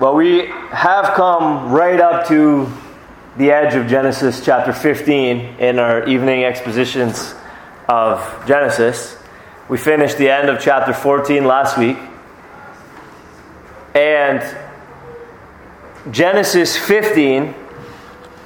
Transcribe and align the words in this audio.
Well, 0.00 0.14
we 0.14 0.46
have 0.46 1.14
come 1.14 1.70
right 1.70 2.00
up 2.00 2.26
to 2.28 2.66
the 3.36 3.50
edge 3.50 3.74
of 3.74 3.88
Genesis 3.88 4.42
chapter 4.42 4.72
15 4.72 5.58
in 5.58 5.78
our 5.78 6.08
evening 6.08 6.44
expositions 6.44 7.34
of 7.90 8.18
Genesis. 8.46 9.18
We 9.68 9.76
finished 9.76 10.16
the 10.16 10.30
end 10.30 10.48
of 10.48 10.60
chapter 10.62 10.94
14 10.94 11.44
last 11.44 11.76
week. 11.76 11.98
And 13.94 14.42
Genesis 16.10 16.74
15 16.74 17.54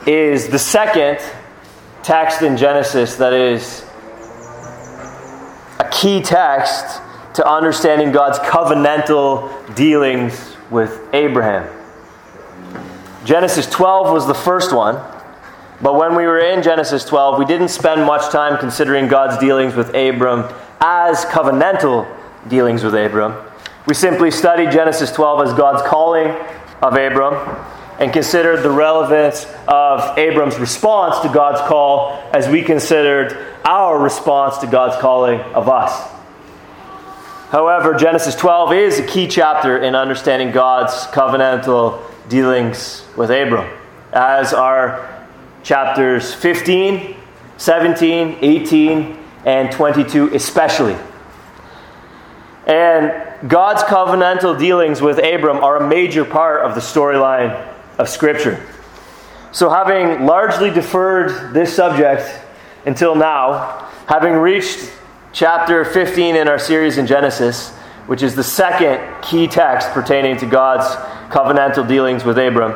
is 0.04 0.48
the 0.48 0.58
second 0.58 1.20
text 2.02 2.42
in 2.42 2.56
Genesis 2.56 3.14
that 3.16 3.32
is 3.32 3.84
a 5.78 5.88
key 5.92 6.20
text 6.20 7.00
to 7.34 7.48
understanding 7.48 8.10
God's 8.10 8.40
covenantal 8.40 9.74
dealings 9.76 10.55
with 10.70 11.00
Abraham. 11.12 11.68
Genesis 13.24 13.66
12 13.66 14.12
was 14.12 14.27
the 14.27 14.34
first 14.34 14.72
one, 14.72 14.95
but 15.82 15.96
when 15.96 16.14
we 16.14 16.27
were 16.27 16.38
in 16.38 16.62
Genesis 16.62 17.04
12, 17.04 17.38
we 17.38 17.45
didn't 17.45 17.68
spend 17.68 18.04
much 18.04 18.30
time 18.30 18.58
considering 18.58 19.08
God's 19.08 19.38
dealings 19.38 19.74
with 19.74 19.88
Abram 19.94 20.52
as 20.80 21.24
covenantal 21.27 22.06
dealings 22.48 22.84
with 22.84 22.94
Abram. 22.94 23.34
We 23.86 23.94
simply 23.94 24.30
studied 24.30 24.70
Genesis 24.70 25.12
12 25.12 25.48
as 25.48 25.52
God's 25.55 25.86
calling 25.88 26.28
of 26.83 26.94
Abram 26.94 27.34
and 27.98 28.12
considered 28.12 28.62
the 28.62 28.70
relevance 28.70 29.46
of 29.66 30.19
Abram's 30.19 30.58
response 30.58 31.20
to 31.20 31.28
God's 31.28 31.60
call 31.69 32.22
as 32.33 32.48
we 32.48 32.62
considered 32.62 33.56
our 33.64 33.98
response 33.98 34.58
to 34.58 34.66
God's 34.66 35.00
calling 35.00 35.41
of 35.41 35.69
us. 35.69 36.16
However, 37.50 37.95
Genesis 37.95 38.34
12 38.34 38.73
is 38.73 38.98
a 38.98 39.06
key 39.06 39.28
chapter 39.28 39.78
in 39.78 39.95
understanding 39.95 40.50
God's 40.50 40.92
covenantal 41.06 42.02
dealings 42.28 43.05
with 43.16 43.30
Abram, 43.30 43.72
as 44.12 44.52
are 44.52 45.25
chapters 45.62 46.34
15, 46.34 47.14
17, 47.56 48.39
18, 48.41 49.19
and 49.44 49.70
22, 49.70 50.34
especially. 50.34 50.97
And 52.67 53.14
God's 53.48 53.84
covenantal 53.84 54.58
dealings 54.58 55.00
with 55.00 55.19
Abram 55.19 55.62
are 55.62 55.77
a 55.77 55.89
major 55.89 56.24
part 56.24 56.64
of 56.64 56.74
the 56.74 56.80
storyline 56.80 57.55
of 57.97 58.08
Scripture. 58.08 58.61
So, 59.52 59.70
having 59.70 60.27
largely 60.27 60.70
deferred 60.70 61.55
this 61.55 61.72
subject 61.72 62.28
until 62.86 63.14
now, 63.14 63.89
having 64.08 64.34
reached 64.34 64.91
chapter 65.37 65.84
15 65.84 66.34
in 66.34 66.48
our 66.48 66.59
series 66.59 66.97
in 66.97 67.06
Genesis, 67.06 67.69
which 68.06 68.23
is 68.23 68.34
the 68.34 68.42
second 68.42 69.23
key 69.23 69.47
text 69.47 69.91
pertaining 69.91 70.39
to 70.39 70.47
God's 70.47 70.87
covenantal 71.31 71.87
dealings 71.87 72.25
with 72.25 72.39
Abram. 72.39 72.73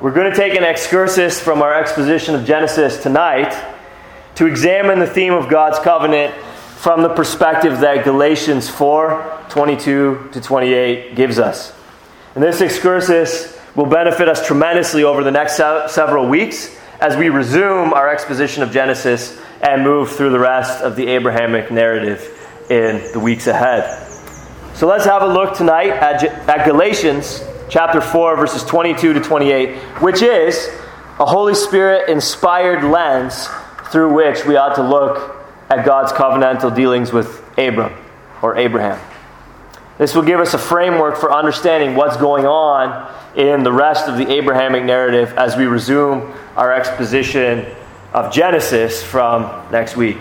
We're 0.00 0.14
going 0.14 0.30
to 0.30 0.34
take 0.34 0.54
an 0.54 0.64
excursus 0.64 1.38
from 1.38 1.60
our 1.60 1.74
exposition 1.74 2.34
of 2.34 2.46
Genesis 2.46 3.02
tonight 3.02 3.52
to 4.36 4.46
examine 4.46 5.00
the 5.00 5.06
theme 5.06 5.34
of 5.34 5.50
God's 5.50 5.78
covenant 5.80 6.34
from 6.78 7.02
the 7.02 7.10
perspective 7.10 7.80
that 7.80 8.04
Galatians 8.04 8.70
4 8.70 9.44
22 9.50 10.30
to 10.32 10.40
28 10.40 11.14
gives 11.14 11.38
us. 11.38 11.74
And 12.34 12.42
this 12.42 12.62
excursus 12.62 13.54
will 13.76 13.84
benefit 13.84 14.30
us 14.30 14.46
tremendously 14.46 15.04
over 15.04 15.22
the 15.22 15.30
next 15.30 15.56
several 15.56 16.26
weeks 16.26 16.74
as 17.00 17.16
we 17.16 17.28
resume 17.28 17.92
our 17.92 18.08
exposition 18.08 18.62
of 18.62 18.70
Genesis 18.70 19.40
and 19.62 19.82
move 19.82 20.10
through 20.10 20.30
the 20.30 20.38
rest 20.38 20.82
of 20.82 20.96
the 20.96 21.06
Abrahamic 21.08 21.70
narrative 21.70 22.34
in 22.70 23.12
the 23.12 23.20
weeks 23.20 23.46
ahead. 23.46 24.04
So 24.74 24.86
let's 24.86 25.04
have 25.04 25.22
a 25.22 25.26
look 25.26 25.56
tonight 25.56 25.90
at, 25.90 26.24
at 26.24 26.66
Galatians 26.66 27.44
chapter 27.68 28.00
4, 28.00 28.36
verses 28.36 28.64
22 28.64 29.14
to 29.14 29.20
28, 29.20 29.76
which 30.02 30.22
is 30.22 30.68
a 31.18 31.26
Holy 31.26 31.54
Spirit 31.54 32.08
inspired 32.08 32.84
lens 32.84 33.48
through 33.90 34.12
which 34.12 34.44
we 34.44 34.56
ought 34.56 34.74
to 34.76 34.82
look 34.82 35.36
at 35.68 35.84
God's 35.84 36.12
covenantal 36.12 36.74
dealings 36.74 37.12
with 37.12 37.42
Abram 37.58 37.94
or 38.42 38.56
Abraham. 38.56 39.00
This 39.98 40.14
will 40.14 40.22
give 40.22 40.38
us 40.38 40.54
a 40.54 40.58
framework 40.58 41.16
for 41.16 41.32
understanding 41.32 41.96
what's 41.96 42.16
going 42.16 42.46
on 42.46 43.12
in 43.36 43.64
the 43.64 43.72
rest 43.72 44.08
of 44.08 44.16
the 44.16 44.32
Abrahamic 44.32 44.84
narrative 44.84 45.32
as 45.36 45.56
we 45.56 45.66
resume 45.66 46.32
our 46.56 46.72
exposition 46.72 47.66
of 48.12 48.32
Genesis 48.32 49.02
from 49.02 49.70
next 49.72 49.96
week. 49.96 50.18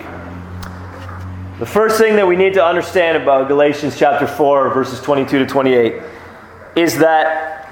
The 1.60 1.66
first 1.66 2.00
thing 2.00 2.16
that 2.16 2.28
we 2.28 2.36
need 2.36 2.54
to 2.56 2.66
understand 2.66 3.22
about 3.22 3.48
Galatians 3.48 3.98
chapter 3.98 4.28
4, 4.28 4.74
verses 4.74 5.00
22 5.02 5.40
to 5.40 5.46
28, 5.46 6.02
is 6.76 6.98
that 6.98 7.72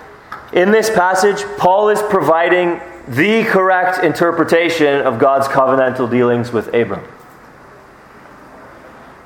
in 0.54 0.72
this 0.72 0.90
passage, 0.90 1.44
Paul 1.58 1.90
is 1.90 2.02
providing 2.04 2.82
the 3.08 3.44
correct 3.44 4.04
interpretation 4.04 5.02
of 5.02 5.20
God's 5.20 5.48
covenantal 5.48 6.10
dealings 6.10 6.52
with 6.52 6.68
Abram. 6.68 7.04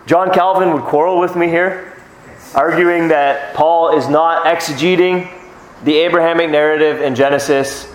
John 0.06 0.34
Calvin 0.34 0.74
would 0.74 0.84
quarrel 0.84 1.20
with 1.20 1.36
me 1.36 1.48
here, 1.48 1.99
arguing 2.56 3.10
that 3.10 3.56
Paul 3.56 3.98
is 3.98 4.08
not 4.08 4.46
exegeting 4.46 5.32
the 5.84 5.98
Abrahamic 5.98 6.50
narrative 6.50 7.02
in 7.02 7.16
Genesis, 7.16 7.88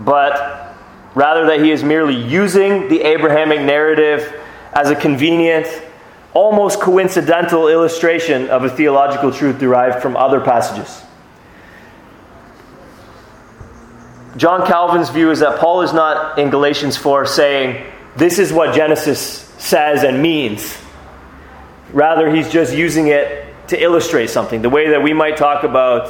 but 0.00 0.72
Rather, 1.14 1.46
that 1.46 1.60
he 1.60 1.70
is 1.70 1.84
merely 1.84 2.16
using 2.16 2.88
the 2.88 3.02
Abrahamic 3.02 3.60
narrative 3.60 4.34
as 4.72 4.90
a 4.90 4.96
convenient, 4.96 5.66
almost 6.32 6.80
coincidental 6.80 7.68
illustration 7.68 8.48
of 8.48 8.64
a 8.64 8.70
theological 8.70 9.30
truth 9.30 9.58
derived 9.58 10.00
from 10.00 10.16
other 10.16 10.40
passages. 10.40 11.02
John 14.38 14.66
Calvin's 14.66 15.10
view 15.10 15.30
is 15.30 15.40
that 15.40 15.60
Paul 15.60 15.82
is 15.82 15.92
not 15.92 16.38
in 16.38 16.48
Galatians 16.48 16.96
4 16.96 17.26
saying, 17.26 17.84
This 18.16 18.38
is 18.38 18.50
what 18.50 18.74
Genesis 18.74 19.20
says 19.58 20.04
and 20.04 20.22
means. 20.22 20.78
Rather, 21.92 22.34
he's 22.34 22.50
just 22.50 22.74
using 22.74 23.08
it 23.08 23.41
to 23.68 23.82
illustrate 23.82 24.30
something, 24.30 24.62
the 24.62 24.70
way 24.70 24.90
that 24.90 25.02
we 25.02 25.12
might 25.12 25.36
talk 25.36 25.64
about 25.64 26.08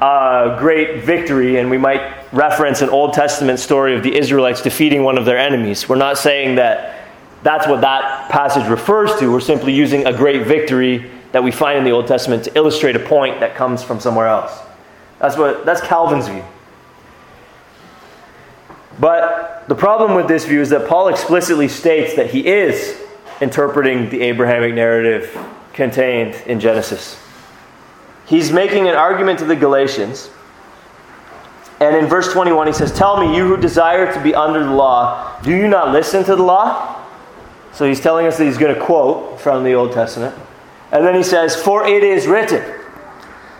a 0.00 0.56
great 0.58 1.02
victory, 1.04 1.58
and 1.58 1.70
we 1.70 1.78
might 1.78 2.32
reference 2.32 2.82
an 2.82 2.88
Old 2.88 3.14
Testament 3.14 3.58
story 3.58 3.96
of 3.96 4.02
the 4.02 4.16
Israelites 4.16 4.62
defeating 4.62 5.02
one 5.02 5.18
of 5.18 5.24
their 5.24 5.38
enemies. 5.38 5.88
We're 5.88 5.96
not 5.96 6.18
saying 6.18 6.56
that 6.56 7.06
that's 7.42 7.66
what 7.66 7.80
that 7.80 8.30
passage 8.30 8.68
refers 8.68 9.14
to. 9.16 9.30
We're 9.30 9.40
simply 9.40 9.72
using 9.72 10.06
a 10.06 10.12
great 10.12 10.46
victory 10.46 11.10
that 11.32 11.42
we 11.42 11.50
find 11.50 11.78
in 11.78 11.84
the 11.84 11.90
Old 11.90 12.06
Testament 12.06 12.44
to 12.44 12.56
illustrate 12.56 12.96
a 12.96 13.00
point 13.00 13.40
that 13.40 13.54
comes 13.54 13.82
from 13.82 14.00
somewhere 14.00 14.26
else. 14.26 14.56
That's 15.18 15.36
what 15.36 15.66
that's 15.66 15.80
Calvin's 15.80 16.28
view. 16.28 16.44
But 19.00 19.64
the 19.68 19.74
problem 19.74 20.14
with 20.14 20.28
this 20.28 20.44
view 20.44 20.60
is 20.60 20.70
that 20.70 20.88
Paul 20.88 21.08
explicitly 21.08 21.68
states 21.68 22.14
that 22.16 22.30
he 22.30 22.46
is 22.46 23.00
interpreting 23.40 24.10
the 24.10 24.22
Abrahamic 24.22 24.74
narrative 24.74 25.36
contained 25.78 26.34
in 26.46 26.60
Genesis 26.60 27.18
he's 28.28 28.52
making 28.52 28.88
an 28.88 28.94
argument 28.94 29.38
to 29.40 29.44
the 29.44 29.56
Galatians. 29.56 30.30
And 31.80 31.96
in 31.96 32.06
verse 32.06 32.32
21, 32.32 32.66
he 32.66 32.72
says, 32.72 32.92
Tell 32.92 33.20
me, 33.20 33.36
you 33.36 33.46
who 33.46 33.56
desire 33.56 34.12
to 34.12 34.22
be 34.22 34.34
under 34.34 34.64
the 34.64 34.72
law, 34.72 35.40
do 35.42 35.50
you 35.50 35.68
not 35.68 35.92
listen 35.92 36.24
to 36.24 36.36
the 36.36 36.42
law? 36.42 37.06
So 37.72 37.86
he's 37.86 38.00
telling 38.00 38.26
us 38.26 38.36
that 38.38 38.44
he's 38.44 38.58
going 38.58 38.74
to 38.74 38.80
quote 38.80 39.40
from 39.40 39.64
the 39.64 39.74
Old 39.74 39.92
Testament. 39.92 40.34
And 40.92 41.04
then 41.04 41.14
he 41.14 41.22
says, 41.22 41.56
For 41.56 41.86
it 41.86 42.02
is 42.02 42.26
written. 42.26 42.74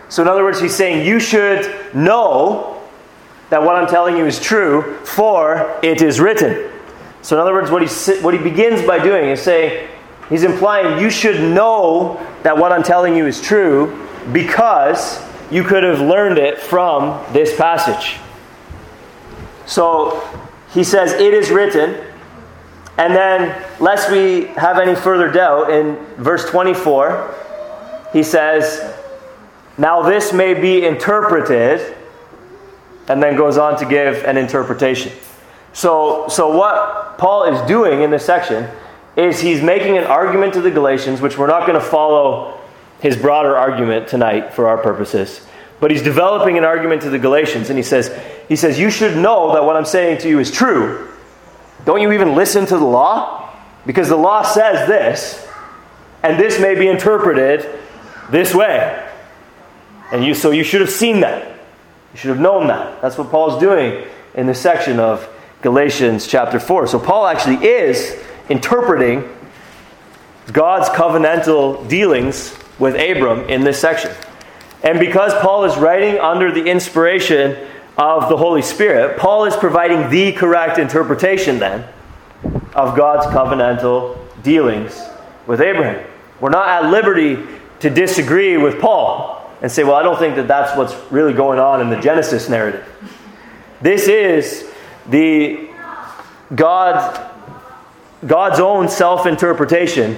So, 0.09 0.23
in 0.23 0.27
other 0.27 0.43
words, 0.43 0.59
he's 0.59 0.75
saying, 0.75 1.05
You 1.05 1.19
should 1.19 1.95
know 1.95 2.81
that 3.49 3.61
what 3.63 3.75
I'm 3.75 3.87
telling 3.87 4.17
you 4.17 4.25
is 4.25 4.39
true, 4.39 4.97
for 5.05 5.79
it 5.81 6.01
is 6.01 6.19
written. 6.19 6.71
So, 7.21 7.35
in 7.35 7.41
other 7.41 7.53
words, 7.53 7.71
what 7.71 7.87
he, 7.87 8.21
what 8.21 8.33
he 8.33 8.39
begins 8.39 8.85
by 8.85 9.01
doing 9.01 9.29
is 9.29 9.41
saying, 9.41 9.87
He's 10.29 10.43
implying 10.43 11.01
you 11.01 11.09
should 11.09 11.41
know 11.41 12.23
that 12.43 12.57
what 12.57 12.71
I'm 12.71 12.83
telling 12.83 13.15
you 13.15 13.25
is 13.25 13.41
true 13.41 14.07
because 14.31 15.21
you 15.51 15.63
could 15.63 15.83
have 15.83 15.99
learned 15.99 16.37
it 16.37 16.59
from 16.59 17.23
this 17.33 17.55
passage. 17.55 18.19
So 19.65 20.21
he 20.71 20.83
says, 20.83 21.13
It 21.13 21.33
is 21.33 21.49
written. 21.49 22.05
And 22.97 23.15
then, 23.15 23.65
lest 23.79 24.11
we 24.11 24.47
have 24.57 24.77
any 24.77 24.93
further 24.93 25.31
doubt, 25.31 25.71
in 25.71 25.95
verse 26.17 26.49
24, 26.49 27.33
he 28.11 28.23
says, 28.23 28.93
Now 29.77 30.01
this 30.01 30.33
may 30.33 30.53
be 30.53 30.85
interpreted, 30.85 31.95
and 33.07 33.23
then 33.23 33.35
goes 33.37 33.57
on 33.57 33.79
to 33.79 33.85
give 33.85 34.23
an 34.25 34.37
interpretation. 34.37 35.13
So, 35.73 36.27
so 36.27 36.55
what 36.55 37.17
Paul 37.17 37.45
is 37.45 37.61
doing 37.67 38.01
in 38.01 38.11
this 38.11 38.25
section 38.25 38.69
is 39.19 39.39
he's 39.39 39.61
making 39.61 39.97
an 39.97 40.05
argument 40.05 40.53
to 40.53 40.61
the 40.61 40.71
Galatians, 40.71 41.21
which 41.21 41.37
we're 41.37 41.47
not 41.47 41.67
going 41.67 41.79
to 41.79 41.85
follow 41.85 42.59
his 43.01 43.15
broader 43.15 43.55
argument 43.55 44.07
tonight 44.07 44.53
for 44.53 44.67
our 44.67 44.77
purposes. 44.77 45.45
But 45.79 45.91
he's 45.91 46.01
developing 46.01 46.57
an 46.57 46.63
argument 46.63 47.03
to 47.03 47.09
the 47.09 47.19
Galatians, 47.19 47.69
and 47.69 47.77
he 47.77 47.83
says, 47.83 48.17
he 48.47 48.55
says, 48.55 48.79
You 48.79 48.89
should 48.89 49.17
know 49.17 49.53
that 49.53 49.63
what 49.63 49.75
I'm 49.75 49.85
saying 49.85 50.19
to 50.19 50.29
you 50.29 50.39
is 50.39 50.51
true. 50.51 51.09
Don't 51.85 52.01
you 52.01 52.11
even 52.11 52.35
listen 52.35 52.65
to 52.65 52.77
the 52.77 52.85
law? 52.85 53.53
Because 53.85 54.09
the 54.09 54.17
law 54.17 54.43
says 54.43 54.87
this, 54.87 55.47
and 56.21 56.37
this 56.39 56.59
may 56.59 56.75
be 56.75 56.87
interpreted 56.87 57.79
this 58.29 58.53
way. 58.53 59.07
And 60.11 60.23
you, 60.23 60.33
so 60.33 60.51
you 60.51 60.63
should 60.63 60.81
have 60.81 60.89
seen 60.89 61.21
that. 61.21 61.47
You 62.13 62.19
should 62.19 62.29
have 62.29 62.39
known 62.39 62.67
that. 62.67 63.01
That's 63.01 63.17
what 63.17 63.29
Paul's 63.29 63.59
doing 63.59 64.05
in 64.33 64.47
this 64.47 64.59
section 64.59 64.99
of 64.99 65.27
Galatians 65.61 66.27
chapter 66.27 66.59
4. 66.59 66.87
So 66.87 66.99
Paul 66.99 67.27
actually 67.27 67.65
is 67.65 68.21
interpreting 68.49 69.27
God's 70.51 70.89
covenantal 70.89 71.87
dealings 71.87 72.57
with 72.79 72.95
Abram 72.95 73.49
in 73.49 73.63
this 73.63 73.79
section. 73.79 74.11
And 74.83 74.99
because 74.99 75.33
Paul 75.35 75.65
is 75.65 75.77
writing 75.77 76.19
under 76.19 76.51
the 76.51 76.65
inspiration 76.65 77.67
of 77.97 78.29
the 78.29 78.37
Holy 78.37 78.61
Spirit, 78.61 79.17
Paul 79.17 79.45
is 79.45 79.55
providing 79.55 80.09
the 80.09 80.31
correct 80.31 80.79
interpretation 80.79 81.59
then 81.59 81.85
of 82.73 82.95
God's 82.95 83.25
covenantal 83.27 84.17
dealings 84.41 84.99
with 85.45 85.61
Abraham. 85.61 86.05
We're 86.39 86.49
not 86.49 86.67
at 86.69 86.89
liberty 86.89 87.37
to 87.81 87.89
disagree 87.89 88.57
with 88.57 88.79
Paul 88.79 89.35
and 89.61 89.69
say, 89.69 89.83
well, 89.83 89.95
I 89.95 90.03
don't 90.03 90.17
think 90.17 90.35
that 90.37 90.47
that's 90.47 90.77
what's 90.77 90.95
really 91.11 91.33
going 91.33 91.59
on 91.59 91.81
in 91.81 91.89
the 91.89 91.99
Genesis 91.99 92.47
narrative. 92.47 92.87
This 93.81 94.07
is 94.07 94.69
the 95.09 95.69
God, 96.55 97.28
God's 98.25 98.59
own 98.59 98.89
self 98.89 99.25
interpretation 99.25 100.17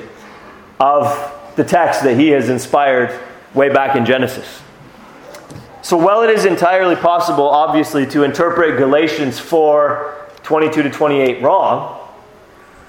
of 0.80 1.32
the 1.56 1.64
text 1.64 2.04
that 2.04 2.18
he 2.18 2.30
has 2.30 2.50
inspired 2.50 3.20
way 3.54 3.70
back 3.70 3.96
in 3.96 4.06
Genesis. 4.06 4.62
So, 5.84 5.98
while 5.98 6.22
it 6.24 6.30
is 6.30 6.46
entirely 6.46 6.96
possible, 6.96 7.48
obviously, 7.48 8.06
to 8.08 8.24
interpret 8.24 8.78
Galatians 8.78 9.40
4 9.40 10.18
22 10.44 10.84
to 10.84 10.90
28 10.90 11.42
wrong, 11.42 12.10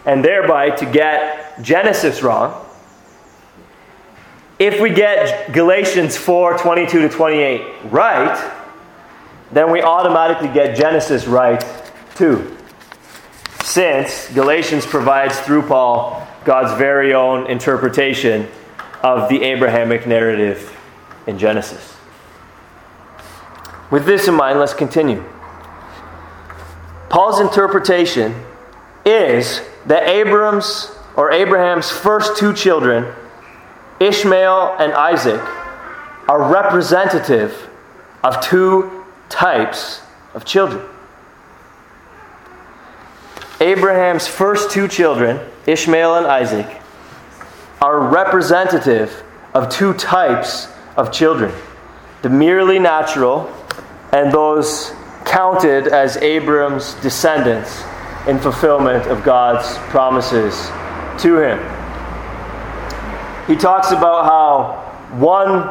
and 0.07 0.25
thereby 0.25 0.71
to 0.71 0.87
get 0.87 1.63
Genesis 1.63 2.23
wrong, 2.23 2.65
if 4.59 4.81
we 4.81 4.91
get 4.91 5.53
Galatians 5.53 6.17
4 6.17 6.59
22 6.59 7.01
to 7.03 7.09
28 7.09 7.91
right, 7.91 8.53
then 9.51 9.71
we 9.71 9.83
automatically 9.83 10.49
get 10.49 10.77
Genesis 10.77 11.27
right 11.27 11.65
too. 12.15 12.57
Since 13.73 14.29
Galatians 14.35 14.85
provides 14.85 15.41
through 15.41 15.63
Paul 15.63 16.29
God's 16.45 16.77
very 16.77 17.15
own 17.15 17.47
interpretation 17.47 18.47
of 19.03 19.31
the 19.31 19.43
Abrahamic 19.43 20.07
narrative 20.07 20.79
in 21.27 21.39
Genesis. 21.39 21.97
With 23.91 24.05
this 24.05 24.29
in 24.29 24.35
mind, 24.35 24.59
let's 24.59 24.75
continue. 24.75 25.25
Paul's 27.09 27.41
interpretation 27.41 28.45
is 29.07 29.63
that 29.87 30.07
Abram's 30.07 30.95
or 31.17 31.33
Abraham's 31.33 31.91
first 31.91 32.37
two 32.37 32.53
children, 32.53 33.11
Ishmael 34.01 34.77
and 34.81 34.93
Isaac, 34.93 35.41
are 36.29 36.53
representative 36.53 37.71
of 38.23 38.39
two 38.43 39.07
types 39.31 40.03
of 40.35 40.45
children. 40.45 40.92
Abraham's 43.63 44.27
first 44.27 44.73
two 44.73 44.89
children, 44.89 45.39
Ishmael 45.69 46.17
and 46.17 46.27
Isaac, 46.27 46.67
are 47.81 48.01
representative 48.01 49.23
of 49.55 49.69
two 49.69 49.95
types 49.95 50.67
of 50.97 51.13
children 51.13 51.55
the 52.23 52.29
merely 52.29 52.81
natural 52.81 53.53
and 54.13 54.33
those 54.33 54.93
counted 55.25 55.87
as 55.87 56.17
Abram's 56.17 56.95
descendants 56.95 57.83
in 58.27 58.39
fulfillment 58.39 59.07
of 59.07 59.23
God's 59.25 59.79
promises 59.91 60.69
to 61.23 61.39
him. 61.39 61.59
He 63.47 63.57
talks 63.57 63.93
about 63.93 64.25
how 64.25 65.19
one 65.19 65.69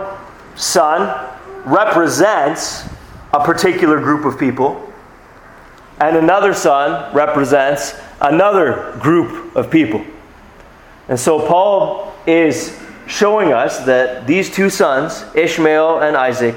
son 0.57 1.38
represents 1.65 2.85
a 3.33 3.43
particular 3.43 3.99
group 3.99 4.25
of 4.25 4.38
people, 4.39 4.90
and 6.01 6.18
another 6.18 6.51
son 6.51 7.13
represents 7.13 7.95
another 8.19 8.98
group 9.00 9.56
of 9.56 9.69
people. 9.69 10.03
And 11.07 11.19
so 11.19 11.45
Paul 11.48 12.12
is 12.25 12.75
showing 13.06 13.53
us 13.53 13.86
that 13.86 14.25
these 14.25 14.50
two 14.50 14.71
sons, 14.71 15.24
Ishmael 15.36 16.00
and 16.00 16.18
Isaac, 16.18 16.56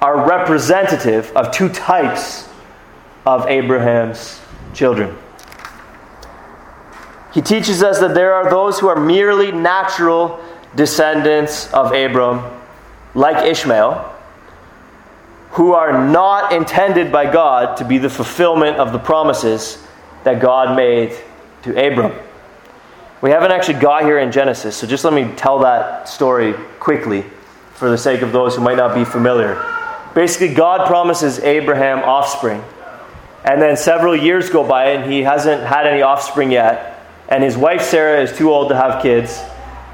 are 0.00 0.28
representative 0.28 1.32
of 1.34 1.50
two 1.50 1.68
types 1.68 2.48
of 3.26 3.48
Abraham's 3.48 4.40
children. 4.72 5.18
He 7.34 7.42
teaches 7.42 7.82
us 7.82 7.98
that 7.98 8.14
there 8.14 8.34
are 8.34 8.48
those 8.48 8.78
who 8.78 8.86
are 8.86 9.00
merely 9.00 9.50
natural 9.50 10.38
descendants 10.76 11.72
of 11.72 11.92
Abram, 11.92 12.40
like 13.14 13.44
Ishmael, 13.44 14.15
who 15.56 15.72
are 15.72 16.06
not 16.06 16.52
intended 16.52 17.10
by 17.10 17.32
God 17.32 17.78
to 17.78 17.84
be 17.86 17.96
the 17.96 18.10
fulfillment 18.10 18.76
of 18.76 18.92
the 18.92 18.98
promises 18.98 19.82
that 20.22 20.38
God 20.38 20.76
made 20.76 21.16
to 21.62 21.70
Abram. 21.70 22.12
We 23.22 23.30
haven't 23.30 23.52
actually 23.52 23.80
got 23.80 24.02
here 24.02 24.18
in 24.18 24.32
Genesis, 24.32 24.76
so 24.76 24.86
just 24.86 25.02
let 25.02 25.14
me 25.14 25.32
tell 25.34 25.60
that 25.60 26.10
story 26.10 26.52
quickly 26.78 27.24
for 27.72 27.88
the 27.88 27.96
sake 27.96 28.20
of 28.20 28.32
those 28.32 28.54
who 28.54 28.60
might 28.60 28.76
not 28.76 28.94
be 28.94 29.06
familiar. 29.06 29.54
Basically, 30.14 30.52
God 30.52 30.86
promises 30.86 31.38
Abraham 31.38 32.00
offspring, 32.00 32.62
and 33.42 33.62
then 33.62 33.78
several 33.78 34.14
years 34.14 34.50
go 34.50 34.62
by 34.62 34.90
and 34.90 35.10
he 35.10 35.22
hasn't 35.22 35.62
had 35.62 35.86
any 35.86 36.02
offspring 36.02 36.50
yet, 36.50 37.02
and 37.30 37.42
his 37.42 37.56
wife 37.56 37.80
Sarah 37.80 38.22
is 38.22 38.36
too 38.36 38.52
old 38.52 38.68
to 38.68 38.76
have 38.76 39.02
kids. 39.02 39.42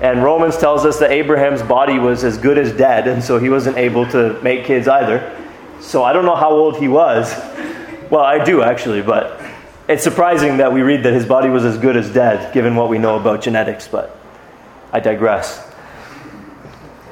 And 0.01 0.25
Romans 0.25 0.59
tells 0.59 0.85
us 0.85 0.99
that 0.99 1.13
Abraham's 1.13 1.63
body 1.63 2.01
was 2.01 2.25
as 2.25 2.37
good 2.37 2.59
as 2.59 2.73
dead, 2.73 3.07
and 3.07 3.23
so 3.23 3.39
he 3.39 3.49
wasn't 3.49 3.77
able 3.77 4.05
to 4.09 4.43
make 4.43 4.65
kids 4.65 4.89
either. 4.89 5.39
So 5.83 6.03
I 6.05 6.13
don't 6.13 6.25
know 6.25 6.37
how 6.37 6.51
old 6.51 6.79
he 6.79 6.89
was. 6.89 7.35
Well, 8.09 8.23
I 8.23 8.43
do 8.43 8.63
actually, 8.63 9.03
but 9.03 9.41
it's 9.89 10.05
surprising 10.05 10.59
that 10.59 10.73
we 10.73 10.81
read 10.83 11.03
that 11.03 11.13
his 11.13 11.27
body 11.27 11.49
was 11.49 11.65
as 11.65 11.77
good 11.77 11.97
as 11.97 12.11
dead, 12.13 12.55
given 12.55 12.77
what 12.77 12.89
we 12.89 12.99
know 12.99 13.17
about 13.17 13.43
genetics, 13.43 13.89
but 13.89 14.17
I 14.93 15.01
digress. 15.01 15.69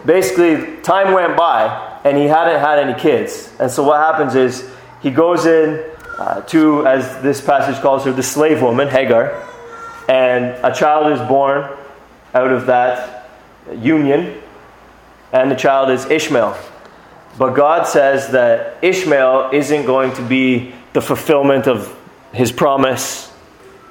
Basically, 0.06 0.80
time 0.82 1.12
went 1.12 1.36
by, 1.36 2.00
and 2.04 2.16
he 2.16 2.24
hadn't 2.24 2.60
had 2.60 2.78
any 2.78 2.98
kids. 2.98 3.52
And 3.58 3.70
so 3.70 3.82
what 3.82 3.98
happens 3.98 4.34
is 4.34 4.70
he 5.02 5.10
goes 5.10 5.46
in 5.46 5.84
uh, 6.18 6.42
to, 6.42 6.86
as 6.86 7.20
this 7.22 7.40
passage 7.40 7.82
calls 7.82 8.04
her, 8.04 8.12
the 8.12 8.22
slave 8.22 8.62
woman, 8.62 8.88
Hagar, 8.88 9.46
and 10.08 10.44
a 10.64 10.72
child 10.72 11.12
is 11.12 11.28
born 11.28 11.68
out 12.34 12.52
of 12.52 12.66
that 12.66 13.28
union, 13.76 14.40
and 15.32 15.50
the 15.50 15.56
child 15.56 15.90
is 15.90 16.06
Ishmael. 16.06 16.56
But 17.38 17.54
God 17.54 17.86
says 17.86 18.32
that 18.32 18.82
Ishmael 18.82 19.50
isn't 19.52 19.86
going 19.86 20.12
to 20.14 20.22
be 20.22 20.74
the 20.92 21.00
fulfillment 21.00 21.66
of 21.66 21.96
his 22.32 22.52
promise 22.52 23.32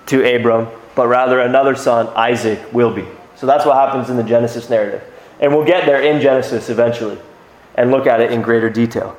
to 0.07 0.35
Abram, 0.35 0.67
but 0.95 1.07
rather 1.07 1.39
another 1.39 1.75
son, 1.75 2.07
Isaac, 2.15 2.73
will 2.73 2.93
be. 2.93 3.05
So 3.35 3.47
that's 3.47 3.65
what 3.65 3.75
happens 3.75 4.09
in 4.09 4.17
the 4.17 4.23
Genesis 4.23 4.69
narrative. 4.69 5.03
And 5.39 5.55
we'll 5.55 5.65
get 5.65 5.85
there 5.85 6.01
in 6.01 6.21
Genesis 6.21 6.69
eventually 6.69 7.17
and 7.75 7.91
look 7.91 8.07
at 8.07 8.19
it 8.19 8.31
in 8.31 8.41
greater 8.41 8.69
detail. 8.69 9.15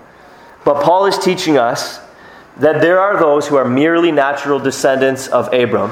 But 0.65 0.83
Paul 0.83 1.07
is 1.07 1.19
teaching 1.19 1.57
us 1.57 2.01
that 2.59 2.83
there 2.83 3.01
are 3.01 3.19
those 3.19 3.49
who 3.49 3.57
are 3.57 3.65
merely 3.65 4.13
natural 4.13 4.59
descendants 4.59 5.29
of 5.29 5.53
Abram, 5.55 5.91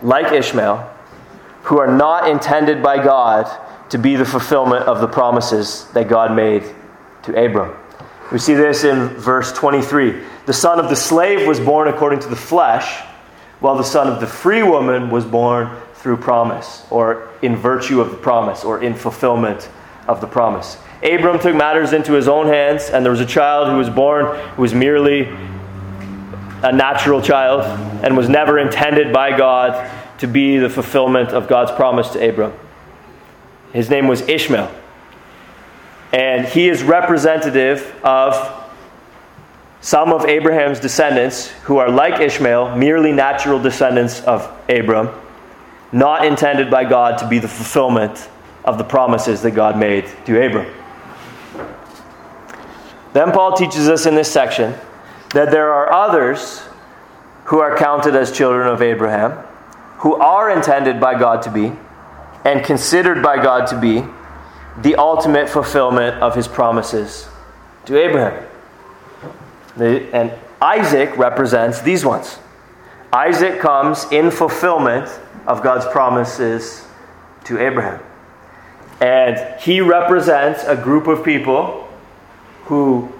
like 0.00 0.32
Ishmael, 0.32 0.90
who 1.64 1.78
are 1.78 1.94
not 1.94 2.30
intended 2.30 2.82
by 2.82 3.02
God 3.02 3.46
to 3.90 3.98
be 3.98 4.16
the 4.16 4.24
fulfillment 4.24 4.86
of 4.86 5.00
the 5.00 5.08
promises 5.08 5.84
that 5.92 6.08
God 6.08 6.34
made 6.34 6.62
to 7.28 7.44
Abram. 7.44 7.76
We 8.32 8.38
see 8.38 8.54
this 8.54 8.84
in 8.84 9.08
verse 9.08 9.52
23. 9.52 10.22
The 10.46 10.52
son 10.52 10.78
of 10.78 10.88
the 10.88 10.96
slave 10.96 11.46
was 11.46 11.60
born 11.60 11.88
according 11.88 12.20
to 12.20 12.28
the 12.28 12.36
flesh, 12.36 13.02
while 13.60 13.76
the 13.76 13.84
son 13.84 14.08
of 14.08 14.20
the 14.20 14.26
free 14.26 14.62
woman 14.62 15.10
was 15.10 15.24
born 15.24 15.70
through 15.94 16.18
promise, 16.18 16.86
or 16.90 17.28
in 17.42 17.56
virtue 17.56 18.00
of 18.00 18.10
the 18.10 18.16
promise, 18.16 18.64
or 18.64 18.82
in 18.82 18.94
fulfillment 18.94 19.68
of 20.06 20.20
the 20.20 20.26
promise. 20.26 20.78
Abram 21.02 21.38
took 21.38 21.54
matters 21.54 21.92
into 21.92 22.12
his 22.12 22.28
own 22.28 22.46
hands, 22.46 22.90
and 22.90 23.04
there 23.04 23.12
was 23.12 23.20
a 23.20 23.26
child 23.26 23.68
who 23.68 23.76
was 23.76 23.90
born 23.90 24.36
who 24.56 24.62
was 24.62 24.74
merely 24.74 25.28
a 26.62 26.72
natural 26.72 27.22
child 27.22 27.62
and 28.02 28.16
was 28.16 28.28
never 28.28 28.58
intended 28.58 29.12
by 29.12 29.36
God 29.36 29.90
to 30.18 30.26
be 30.26 30.58
the 30.58 30.68
fulfillment 30.68 31.30
of 31.30 31.46
God's 31.46 31.70
promise 31.72 32.10
to 32.10 32.28
Abram. 32.28 32.52
His 33.72 33.88
name 33.90 34.08
was 34.08 34.22
Ishmael. 34.22 34.72
And 36.12 36.46
he 36.46 36.68
is 36.68 36.82
representative 36.82 37.94
of 38.02 38.34
some 39.80 40.12
of 40.12 40.24
Abraham's 40.24 40.80
descendants 40.80 41.48
who 41.64 41.78
are 41.78 41.90
like 41.90 42.20
Ishmael, 42.20 42.76
merely 42.76 43.12
natural 43.12 43.60
descendants 43.60 44.20
of 44.22 44.50
Abram, 44.68 45.10
not 45.92 46.24
intended 46.24 46.70
by 46.70 46.84
God 46.84 47.18
to 47.18 47.28
be 47.28 47.38
the 47.38 47.48
fulfillment 47.48 48.28
of 48.64 48.78
the 48.78 48.84
promises 48.84 49.42
that 49.42 49.52
God 49.52 49.78
made 49.78 50.06
to 50.26 50.44
Abram. 50.44 50.74
Then 53.12 53.32
Paul 53.32 53.56
teaches 53.56 53.88
us 53.88 54.06
in 54.06 54.14
this 54.14 54.30
section 54.30 54.74
that 55.32 55.50
there 55.50 55.72
are 55.72 55.92
others 55.92 56.62
who 57.44 57.58
are 57.60 57.76
counted 57.76 58.14
as 58.14 58.30
children 58.30 58.68
of 58.68 58.82
Abraham, 58.82 59.32
who 59.98 60.14
are 60.16 60.50
intended 60.50 61.00
by 61.00 61.18
God 61.18 61.42
to 61.42 61.50
be, 61.50 61.72
and 62.44 62.64
considered 62.64 63.22
by 63.22 63.42
God 63.42 63.66
to 63.68 63.80
be, 63.80 64.04
the 64.82 64.96
ultimate 64.96 65.48
fulfillment 65.48 66.22
of 66.22 66.34
his 66.34 66.46
promises 66.46 67.28
to 67.86 67.98
Abraham. 67.98 68.44
And 69.76 70.32
Isaac 70.60 71.16
represents 71.16 71.80
these 71.82 72.04
ones. 72.04 72.38
Isaac 73.12 73.60
comes 73.60 74.06
in 74.12 74.30
fulfillment 74.30 75.08
of 75.46 75.62
God's 75.62 75.86
promises 75.86 76.86
to 77.44 77.58
Abraham. 77.58 78.00
And 79.00 79.60
he 79.60 79.80
represents 79.80 80.64
a 80.64 80.76
group 80.76 81.06
of 81.06 81.24
people 81.24 81.88
who 82.64 83.12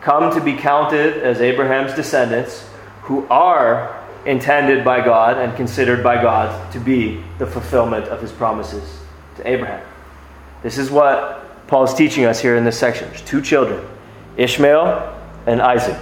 come 0.00 0.32
to 0.34 0.40
be 0.40 0.54
counted 0.54 1.16
as 1.22 1.40
Abraham's 1.40 1.94
descendants, 1.94 2.68
who 3.02 3.26
are 3.28 4.00
intended 4.26 4.84
by 4.84 5.04
God 5.04 5.38
and 5.38 5.56
considered 5.56 6.02
by 6.02 6.20
God 6.20 6.72
to 6.72 6.78
be 6.78 7.22
the 7.38 7.46
fulfillment 7.46 8.06
of 8.06 8.20
his 8.20 8.30
promises 8.30 9.00
to 9.36 9.48
Abraham. 9.48 9.84
This 10.64 10.78
is 10.78 10.90
what 10.90 11.66
Paul 11.66 11.84
is 11.84 11.92
teaching 11.92 12.24
us 12.24 12.40
here 12.40 12.56
in 12.56 12.64
this 12.64 12.78
section. 12.78 13.06
There's 13.10 13.20
two 13.20 13.42
children, 13.42 13.86
Ishmael 14.38 15.14
and 15.46 15.60
Isaac, 15.60 16.00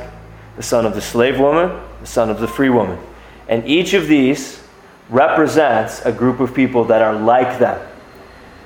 the 0.57 0.63
son 0.63 0.87
of 0.87 0.95
the 0.95 1.01
slave 1.01 1.41
woman, 1.41 1.83
the 2.01 2.07
son 2.07 2.31
of 2.31 2.39
the 2.39 2.47
free 2.47 2.71
woman. 2.71 2.97
And 3.49 3.67
each 3.67 3.93
of 3.93 4.07
these 4.07 4.63
represents 5.11 6.07
a 6.07 6.13
group 6.13 6.39
of 6.39 6.55
people 6.55 6.85
that 6.85 7.03
are 7.03 7.13
like 7.13 7.59
them. 7.59 7.85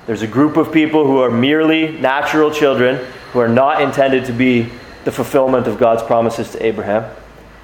There's 0.05 0.21
a 0.21 0.27
group 0.27 0.55
of 0.55 0.71
people 0.71 1.03
who 1.03 1.17
are 1.17 1.31
merely 1.31 1.97
natural 1.97 2.51
children 2.51 3.03
who 3.33 3.39
are 3.39 3.49
not 3.49 3.81
intended 3.81 4.25
to 4.25 4.33
be 4.33 4.69
the 5.03 5.11
fulfillment 5.11 5.65
of 5.65 5.79
God's 5.79 6.03
promises 6.03 6.51
to 6.51 6.63
Abraham. 6.63 7.11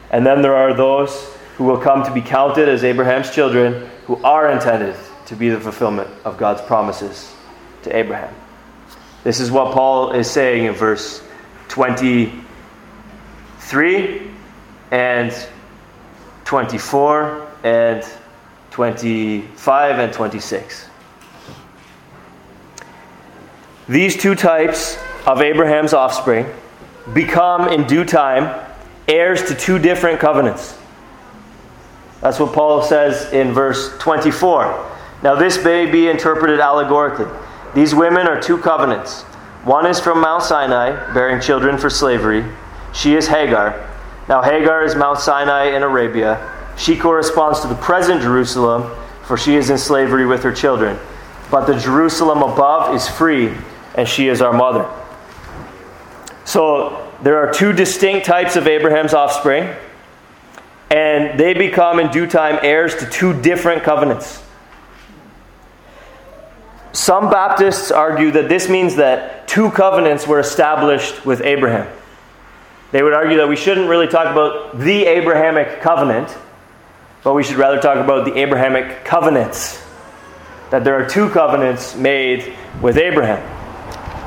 And 0.09 0.25
then 0.25 0.41
there 0.41 0.55
are 0.55 0.73
those 0.73 1.23
who 1.57 1.65
will 1.65 1.77
come 1.77 2.03
to 2.03 2.11
be 2.11 2.21
counted 2.21 2.67
as 2.67 2.83
Abraham's 2.83 3.29
children 3.29 3.87
who 4.07 4.15
are 4.23 4.49
intended 4.49 4.95
to 5.27 5.35
be 5.35 5.49
the 5.49 5.59
fulfillment 5.59 6.09
of 6.25 6.39
God's 6.39 6.61
promises 6.63 7.31
to 7.83 7.95
Abraham. 7.95 8.33
This 9.23 9.39
is 9.39 9.51
what 9.51 9.73
Paul 9.73 10.11
is 10.11 10.29
saying 10.29 10.65
in 10.65 10.73
verse 10.73 11.23
23 11.69 14.31
and 14.91 15.47
24 16.45 17.47
and 17.63 18.05
25 18.71 19.99
and 19.99 20.13
26. 20.13 20.89
These 23.87 24.17
two 24.17 24.35
types 24.35 24.97
of 25.25 25.41
Abraham's 25.41 25.93
offspring 25.93 26.45
become 27.13 27.69
in 27.69 27.85
due 27.85 28.05
time 28.05 28.65
heirs 29.07 29.43
to 29.45 29.55
two 29.55 29.79
different 29.79 30.19
covenants. 30.19 30.77
That's 32.21 32.39
what 32.39 32.53
Paul 32.53 32.83
says 32.83 33.33
in 33.33 33.51
verse 33.51 33.97
24. 33.99 34.91
Now, 35.23 35.35
this 35.35 35.61
may 35.63 35.89
be 35.89 36.07
interpreted 36.07 36.59
allegorically. 36.59 37.27
These 37.73 37.95
women 37.95 38.27
are 38.27 38.41
two 38.41 38.57
covenants. 38.57 39.23
One 39.63 39.85
is 39.85 39.99
from 39.99 40.21
Mount 40.21 40.43
Sinai, 40.43 41.13
bearing 41.13 41.41
children 41.41 41.77
for 41.77 41.89
slavery. 41.89 42.45
She 42.93 43.15
is 43.15 43.27
Hagar. 43.27 43.89
Now, 44.27 44.41
Hagar 44.41 44.83
is 44.83 44.95
Mount 44.95 45.19
Sinai 45.19 45.75
in 45.75 45.83
Arabia. 45.83 46.51
She 46.77 46.97
corresponds 46.97 47.61
to 47.61 47.67
the 47.67 47.75
present 47.75 48.21
Jerusalem, 48.21 48.91
for 49.23 49.37
she 49.37 49.55
is 49.55 49.69
in 49.69 49.77
slavery 49.77 50.25
with 50.25 50.43
her 50.43 50.51
children. 50.51 50.99
But 51.49 51.65
the 51.65 51.79
Jerusalem 51.79 52.41
above 52.41 52.93
is 52.95 53.07
free, 53.07 53.53
and 53.95 54.07
she 54.07 54.27
is 54.27 54.41
our 54.41 54.53
mother. 54.53 54.89
So, 56.45 57.11
there 57.21 57.37
are 57.37 57.53
two 57.53 57.73
distinct 57.73 58.25
types 58.25 58.55
of 58.55 58.67
Abraham's 58.67 59.13
offspring 59.13 59.73
and 60.93 61.39
they 61.39 61.55
become 61.55 61.99
in 61.99 62.11
due 62.11 62.27
time 62.27 62.59
heirs 62.61 62.95
to 62.97 63.09
two 63.09 63.33
different 63.41 63.81
covenants. 63.81 64.42
Some 66.93 67.31
Baptists 67.31 67.91
argue 67.91 68.29
that 68.31 68.49
this 68.49 68.69
means 68.69 68.95
that 68.97 69.47
two 69.47 69.71
covenants 69.71 70.27
were 70.27 70.39
established 70.39 71.25
with 71.25 71.41
Abraham. 71.41 71.91
They 72.91 73.01
would 73.01 73.13
argue 73.13 73.37
that 73.37 73.49
we 73.49 73.55
shouldn't 73.55 73.89
really 73.89 74.07
talk 74.07 74.27
about 74.27 74.79
the 74.79 75.05
Abrahamic 75.05 75.81
covenant, 75.81 76.37
but 77.23 77.33
we 77.33 77.43
should 77.43 77.57
rather 77.57 77.81
talk 77.81 77.97
about 77.97 78.25
the 78.25 78.37
Abrahamic 78.39 79.03
covenants. 79.03 79.83
That 80.69 80.83
there 80.83 80.95
are 80.95 81.09
two 81.09 81.29
covenants 81.29 81.95
made 81.95 82.53
with 82.79 82.97
Abraham. 82.97 83.41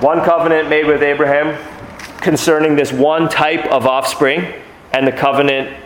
One 0.03 0.25
covenant 0.25 0.69
made 0.69 0.87
with 0.87 1.05
Abraham 1.05 1.57
concerning 2.21 2.75
this 2.75 2.93
one 2.93 3.29
type 3.29 3.65
of 3.67 3.87
offspring, 3.87 4.53
and 4.93 5.07
the 5.07 5.13
covenant 5.13 5.77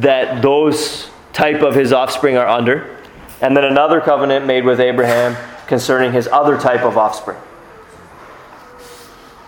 that 0.00 0.40
those 0.40 1.10
type 1.34 1.60
of 1.60 1.74
his 1.74 1.92
offspring 1.92 2.38
are 2.38 2.48
under, 2.48 2.96
and 3.42 3.56
then 3.56 3.64
another 3.64 4.00
covenant 4.00 4.46
made 4.46 4.64
with 4.64 4.80
Abraham 4.80 5.36
concerning 5.66 6.12
his 6.12 6.28
other 6.28 6.56
type 6.56 6.82
of 6.82 6.96
offspring. 6.96 7.38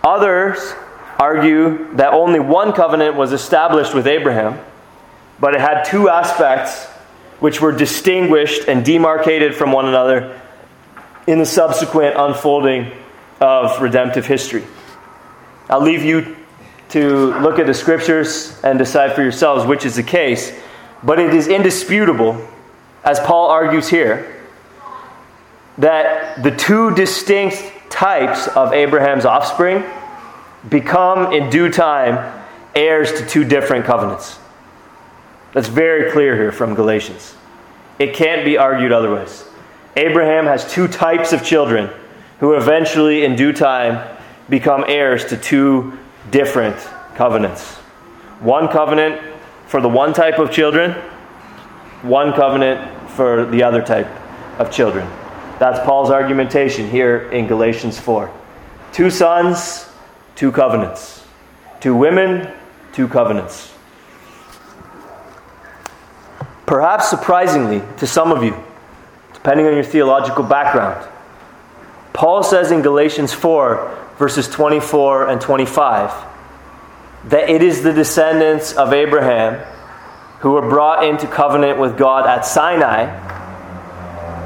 Others 0.02 0.74
argue 1.18 1.94
that 1.94 2.12
only 2.12 2.40
one 2.40 2.72
covenant 2.72 3.14
was 3.14 3.32
established 3.32 3.94
with 3.94 4.06
Abraham, 4.06 4.58
but 5.40 5.54
it 5.54 5.60
had 5.60 5.84
two 5.84 6.08
aspects 6.10 6.86
which 7.38 7.60
were 7.60 7.72
distinguished 7.72 8.68
and 8.68 8.84
demarcated 8.84 9.54
from 9.54 9.72
one 9.72 9.86
another 9.86 10.40
in 11.26 11.38
the 11.38 11.46
subsequent 11.46 12.16
unfolding 12.16 12.90
of 13.40 13.80
redemptive 13.80 14.26
history. 14.26 14.64
I'll 15.70 15.80
leave 15.80 16.02
you 16.02 16.36
to 16.90 17.38
look 17.40 17.58
at 17.58 17.66
the 17.66 17.74
scriptures 17.74 18.60
and 18.62 18.78
decide 18.78 19.14
for 19.14 19.22
yourselves 19.22 19.64
which 19.66 19.84
is 19.84 19.96
the 19.96 20.02
case. 20.02 20.52
But 21.02 21.18
it 21.18 21.34
is 21.34 21.48
indisputable, 21.48 22.46
as 23.04 23.20
Paul 23.20 23.48
argues 23.48 23.88
here, 23.88 24.42
that 25.78 26.42
the 26.42 26.50
two 26.50 26.94
distinct 26.94 27.72
types 27.90 28.48
of 28.48 28.72
Abraham's 28.72 29.24
offspring 29.24 29.84
become 30.68 31.32
in 31.32 31.50
due 31.50 31.70
time 31.70 32.42
heirs 32.74 33.12
to 33.12 33.26
two 33.26 33.44
different 33.44 33.84
covenants. 33.84 34.38
That's 35.52 35.68
very 35.68 36.10
clear 36.10 36.34
here 36.34 36.52
from 36.52 36.74
Galatians. 36.74 37.34
It 37.98 38.14
can't 38.14 38.44
be 38.44 38.56
argued 38.56 38.90
otherwise. 38.90 39.44
Abraham 39.96 40.46
has 40.46 40.70
two 40.70 40.88
types 40.88 41.32
of 41.32 41.44
children 41.44 41.90
who 42.40 42.54
eventually, 42.54 43.24
in 43.24 43.36
due 43.36 43.52
time, 43.52 44.16
become 44.48 44.84
heirs 44.88 45.24
to 45.26 45.36
two 45.36 45.96
different 46.30 46.76
covenants. 47.14 47.74
One 48.40 48.68
covenant 48.68 49.22
for 49.66 49.80
the 49.80 49.88
one 49.88 50.12
type 50.12 50.38
of 50.38 50.50
children, 50.50 50.96
one 52.04 52.32
covenant 52.32 53.10
for 53.10 53.46
the 53.46 53.62
other 53.62 53.82
type 53.82 54.08
of 54.58 54.70
children. 54.70 55.06
That's 55.58 55.78
Paul's 55.86 56.10
argumentation 56.10 56.88
here 56.90 57.30
in 57.30 57.46
Galatians 57.46 57.98
4. 57.98 58.30
Two 58.92 59.10
sons, 59.10 59.88
two 60.36 60.52
covenants. 60.52 61.24
Two 61.80 61.96
women, 61.96 62.52
two 62.92 63.08
covenants. 63.08 63.72
Perhaps 66.66 67.10
surprisingly 67.10 67.82
to 67.98 68.06
some 68.06 68.32
of 68.32 68.42
you, 68.42 68.56
depending 69.32 69.66
on 69.66 69.74
your 69.74 69.84
theological 69.84 70.44
background, 70.44 71.08
Paul 72.12 72.42
says 72.42 72.70
in 72.70 72.82
Galatians 72.82 73.32
4 73.32 74.04
verses 74.18 74.48
24 74.48 75.28
and 75.28 75.40
25, 75.40 76.12
that 77.24 77.48
it 77.48 77.62
is 77.62 77.82
the 77.82 77.92
descendants 77.92 78.72
of 78.72 78.92
Abraham 78.92 79.60
who 80.44 80.50
were 80.50 80.68
brought 80.68 81.02
into 81.02 81.26
covenant 81.26 81.78
with 81.78 81.96
God 81.96 82.26
at 82.26 82.44
Sinai 82.44 83.06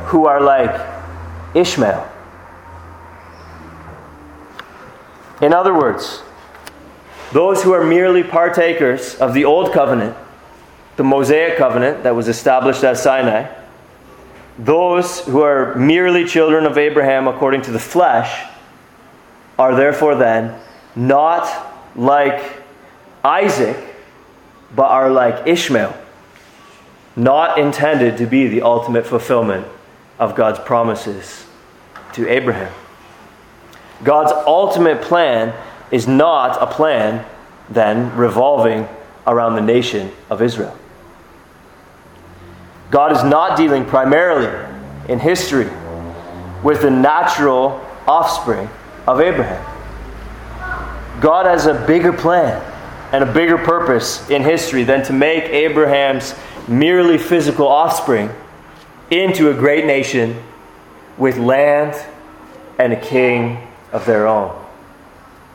who 0.06 0.26
are 0.26 0.40
like 0.40 0.70
Ishmael. 1.56 2.08
In 5.42 5.52
other 5.52 5.74
words, 5.74 6.22
those 7.32 7.64
who 7.64 7.72
are 7.72 7.82
merely 7.82 8.22
partakers 8.22 9.16
of 9.16 9.34
the 9.34 9.44
old 9.44 9.72
covenant, 9.72 10.16
the 10.94 11.02
Mosaic 11.02 11.58
covenant 11.58 12.04
that 12.04 12.14
was 12.14 12.28
established 12.28 12.84
at 12.84 12.96
Sinai, 12.96 13.52
those 14.56 15.26
who 15.26 15.42
are 15.42 15.74
merely 15.74 16.24
children 16.24 16.64
of 16.64 16.78
Abraham 16.78 17.26
according 17.26 17.62
to 17.62 17.72
the 17.72 17.80
flesh, 17.80 18.48
are 19.58 19.74
therefore 19.74 20.14
then 20.14 20.60
not 20.94 21.74
like 21.96 22.40
Isaac, 23.24 23.87
but 24.74 24.86
are 24.86 25.10
like 25.10 25.46
Ishmael, 25.46 25.96
not 27.16 27.58
intended 27.58 28.18
to 28.18 28.26
be 28.26 28.48
the 28.48 28.62
ultimate 28.62 29.06
fulfillment 29.06 29.66
of 30.18 30.34
God's 30.34 30.58
promises 30.58 31.46
to 32.12 32.28
Abraham. 32.28 32.72
God's 34.04 34.32
ultimate 34.46 35.02
plan 35.02 35.54
is 35.90 36.06
not 36.06 36.62
a 36.62 36.66
plan 36.66 37.24
then 37.68 38.14
revolving 38.16 38.88
around 39.26 39.54
the 39.54 39.60
nation 39.60 40.10
of 40.30 40.40
Israel. 40.40 40.76
God 42.90 43.12
is 43.12 43.22
not 43.22 43.56
dealing 43.56 43.84
primarily 43.84 44.66
in 45.08 45.18
history 45.18 45.68
with 46.62 46.82
the 46.82 46.90
natural 46.90 47.84
offspring 48.06 48.68
of 49.06 49.20
Abraham. 49.20 49.64
God 51.20 51.46
has 51.46 51.66
a 51.66 51.74
bigger 51.86 52.12
plan 52.12 52.62
and 53.12 53.24
a 53.24 53.32
bigger 53.32 53.58
purpose 53.58 54.28
in 54.30 54.42
history 54.42 54.84
than 54.84 55.02
to 55.04 55.12
make 55.12 55.44
Abraham's 55.44 56.34
merely 56.66 57.18
physical 57.18 57.66
offspring 57.66 58.30
into 59.10 59.50
a 59.50 59.54
great 59.54 59.86
nation 59.86 60.42
with 61.16 61.38
land 61.38 61.94
and 62.78 62.92
a 62.92 63.00
king 63.00 63.66
of 63.92 64.04
their 64.06 64.26
own. 64.26 64.54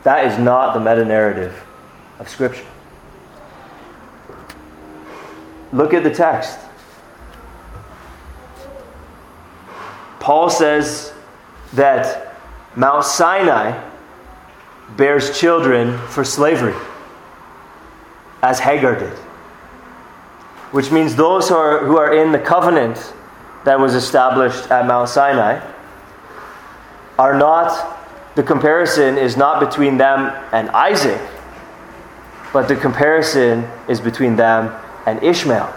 That 0.02 0.26
is 0.26 0.38
not 0.38 0.74
the 0.74 0.80
meta 0.80 1.04
narrative 1.04 1.64
of 2.18 2.28
Scripture. 2.28 2.66
Look 5.72 5.94
at 5.94 6.04
the 6.04 6.10
text. 6.10 6.58
Paul 10.20 10.48
says 10.48 11.12
that 11.74 12.36
Mount 12.76 13.04
Sinai 13.04 13.82
bears 14.96 15.38
children 15.38 15.98
for 16.08 16.24
slavery, 16.24 16.74
as 18.44 18.60
Hagar 18.60 18.94
did. 18.94 19.16
Which 20.70 20.90
means 20.90 21.16
those 21.16 21.48
who 21.48 21.54
are, 21.54 21.78
who 21.78 21.96
are 21.96 22.14
in 22.14 22.30
the 22.30 22.38
covenant 22.38 23.14
that 23.64 23.80
was 23.80 23.94
established 23.94 24.70
at 24.70 24.86
Mount 24.86 25.08
Sinai 25.08 25.64
are 27.18 27.38
not, 27.38 27.98
the 28.34 28.42
comparison 28.42 29.16
is 29.16 29.38
not 29.38 29.60
between 29.60 29.96
them 29.96 30.30
and 30.52 30.68
Isaac, 30.70 31.20
but 32.52 32.68
the 32.68 32.76
comparison 32.76 33.66
is 33.88 33.98
between 33.98 34.36
them 34.36 34.78
and 35.06 35.22
Ishmael. 35.22 35.72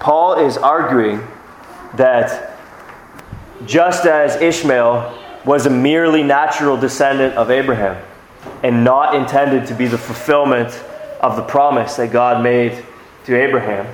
Paul 0.00 0.44
is 0.44 0.56
arguing 0.56 1.24
that 1.94 2.58
just 3.64 4.06
as 4.06 4.42
Ishmael 4.42 5.16
was 5.44 5.66
a 5.66 5.70
merely 5.70 6.24
natural 6.24 6.76
descendant 6.76 7.34
of 7.34 7.52
Abraham 7.52 8.02
and 8.62 8.84
not 8.84 9.14
intended 9.14 9.66
to 9.66 9.74
be 9.74 9.86
the 9.86 9.98
fulfillment 9.98 10.82
of 11.20 11.36
the 11.36 11.42
promise 11.42 11.96
that 11.96 12.12
God 12.12 12.42
made 12.42 12.84
to 13.24 13.36
Abraham, 13.40 13.86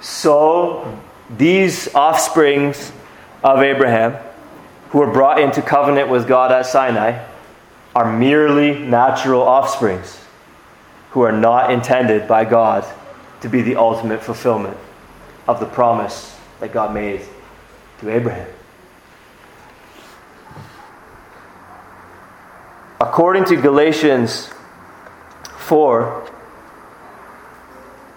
so 0.00 1.00
these 1.30 1.92
offsprings 1.94 2.92
of 3.42 3.62
Abraham, 3.62 4.16
who 4.90 4.98
were 4.98 5.10
brought 5.10 5.40
into 5.40 5.62
covenant 5.62 6.08
with 6.08 6.28
God 6.28 6.52
at 6.52 6.66
Sinai, 6.66 7.24
are 7.94 8.12
merely 8.12 8.78
natural 8.78 9.40
offsprings 9.40 10.20
who 11.10 11.22
are 11.22 11.32
not 11.32 11.70
intended 11.70 12.28
by 12.28 12.44
God 12.44 12.84
to 13.40 13.48
be 13.48 13.62
the 13.62 13.76
ultimate 13.76 14.22
fulfillment 14.22 14.76
of 15.46 15.60
the 15.60 15.66
promise 15.66 16.36
that 16.60 16.72
God 16.72 16.92
made 16.92 17.22
to 18.00 18.10
Abraham. 18.10 18.48
According 23.14 23.44
to 23.44 23.54
Galatians 23.54 24.50
4, 25.58 26.32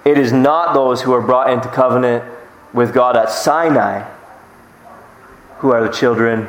it 0.06 0.18
is 0.18 0.34
not 0.34 0.74
those 0.74 1.04
who 1.04 1.14
are 1.14 1.22
brought 1.22 1.52
into 1.52 1.68
covenant 1.68 2.24
with 2.74 2.96
God 2.96 3.16
at 3.16 3.30
Sinai 3.30 4.10
who 5.60 5.72
are 5.72 5.84
the 5.84 5.94
children 5.94 6.48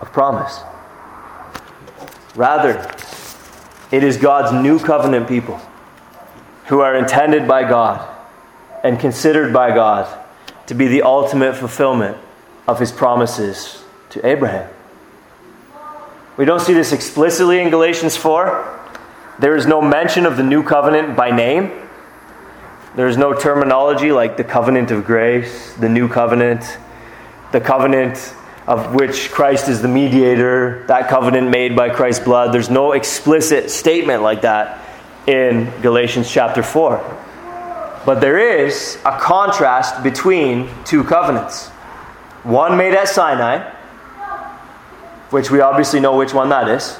of 0.00 0.12
promise. 0.12 0.58
Rather, 2.34 2.84
it 3.92 4.02
is 4.02 4.16
God's 4.16 4.52
new 4.60 4.80
covenant 4.80 5.28
people 5.28 5.60
who 6.66 6.80
are 6.80 6.96
intended 6.96 7.46
by 7.46 7.62
God 7.62 8.04
and 8.82 8.98
considered 8.98 9.52
by 9.52 9.72
God 9.72 10.26
to 10.66 10.74
be 10.74 10.88
the 10.88 11.02
ultimate 11.02 11.54
fulfillment 11.54 12.16
of 12.66 12.80
his 12.80 12.90
promises 12.90 13.84
to 14.10 14.26
Abraham. 14.26 14.73
We 16.36 16.44
don't 16.44 16.60
see 16.60 16.72
this 16.72 16.92
explicitly 16.92 17.60
in 17.60 17.70
Galatians 17.70 18.16
4. 18.16 18.80
There 19.38 19.54
is 19.54 19.66
no 19.66 19.80
mention 19.80 20.26
of 20.26 20.36
the 20.36 20.42
new 20.42 20.64
covenant 20.64 21.16
by 21.16 21.30
name. 21.30 21.70
There 22.96 23.06
is 23.06 23.16
no 23.16 23.34
terminology 23.34 24.10
like 24.10 24.36
the 24.36 24.42
covenant 24.42 24.90
of 24.90 25.04
grace, 25.04 25.72
the 25.74 25.88
new 25.88 26.08
covenant, 26.08 26.78
the 27.52 27.60
covenant 27.60 28.34
of 28.66 28.94
which 28.94 29.30
Christ 29.30 29.68
is 29.68 29.80
the 29.80 29.88
mediator, 29.88 30.84
that 30.88 31.08
covenant 31.08 31.50
made 31.50 31.76
by 31.76 31.90
Christ's 31.90 32.24
blood. 32.24 32.52
There's 32.52 32.70
no 32.70 32.92
explicit 32.92 33.70
statement 33.70 34.22
like 34.22 34.42
that 34.42 34.80
in 35.28 35.72
Galatians 35.82 36.28
chapter 36.28 36.62
4. 36.62 36.98
But 38.04 38.20
there 38.20 38.64
is 38.64 38.98
a 39.04 39.18
contrast 39.18 40.02
between 40.02 40.68
two 40.84 41.04
covenants 41.04 41.70
one 42.44 42.76
made 42.76 42.92
at 42.92 43.08
Sinai, 43.08 43.72
which 45.34 45.50
we 45.50 45.60
obviously 45.60 45.98
know 45.98 46.16
which 46.16 46.32
one 46.32 46.48
that 46.48 46.68
is, 46.68 46.96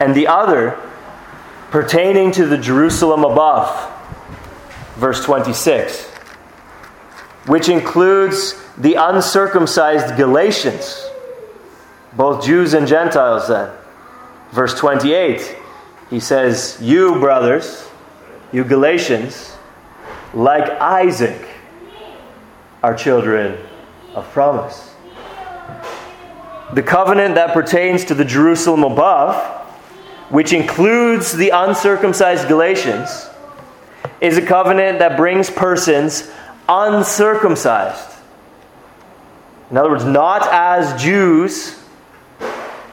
and 0.00 0.14
the 0.14 0.26
other 0.26 0.78
pertaining 1.70 2.32
to 2.32 2.46
the 2.46 2.56
Jerusalem 2.56 3.22
above, 3.22 3.68
verse 4.96 5.22
26, 5.22 6.06
which 7.44 7.68
includes 7.68 8.58
the 8.78 8.94
uncircumcised 8.94 10.16
Galatians, 10.16 11.06
both 12.14 12.46
Jews 12.46 12.72
and 12.72 12.86
Gentiles, 12.86 13.46
then. 13.46 13.70
Verse 14.52 14.72
28, 14.78 15.54
he 16.08 16.18
says, 16.18 16.78
You, 16.80 17.20
brothers, 17.20 17.90
you 18.52 18.64
Galatians, 18.64 19.54
like 20.32 20.66
Isaac, 20.80 21.46
are 22.82 22.94
children 22.94 23.58
of 24.14 24.24
promise. 24.30 24.92
The 26.72 26.82
covenant 26.82 27.34
that 27.34 27.52
pertains 27.52 28.04
to 28.06 28.14
the 28.14 28.24
Jerusalem 28.24 28.84
above, 28.84 29.36
which 30.30 30.52
includes 30.52 31.32
the 31.32 31.50
uncircumcised 31.50 32.48
Galatians, 32.48 33.28
is 34.20 34.38
a 34.38 34.42
covenant 34.42 35.00
that 35.00 35.16
brings 35.16 35.50
persons 35.50 36.30
uncircumcised 36.68 38.12
in 39.72 39.78
other 39.78 39.88
words, 39.88 40.04
not 40.04 40.46
as 40.52 41.02
Jews 41.02 41.82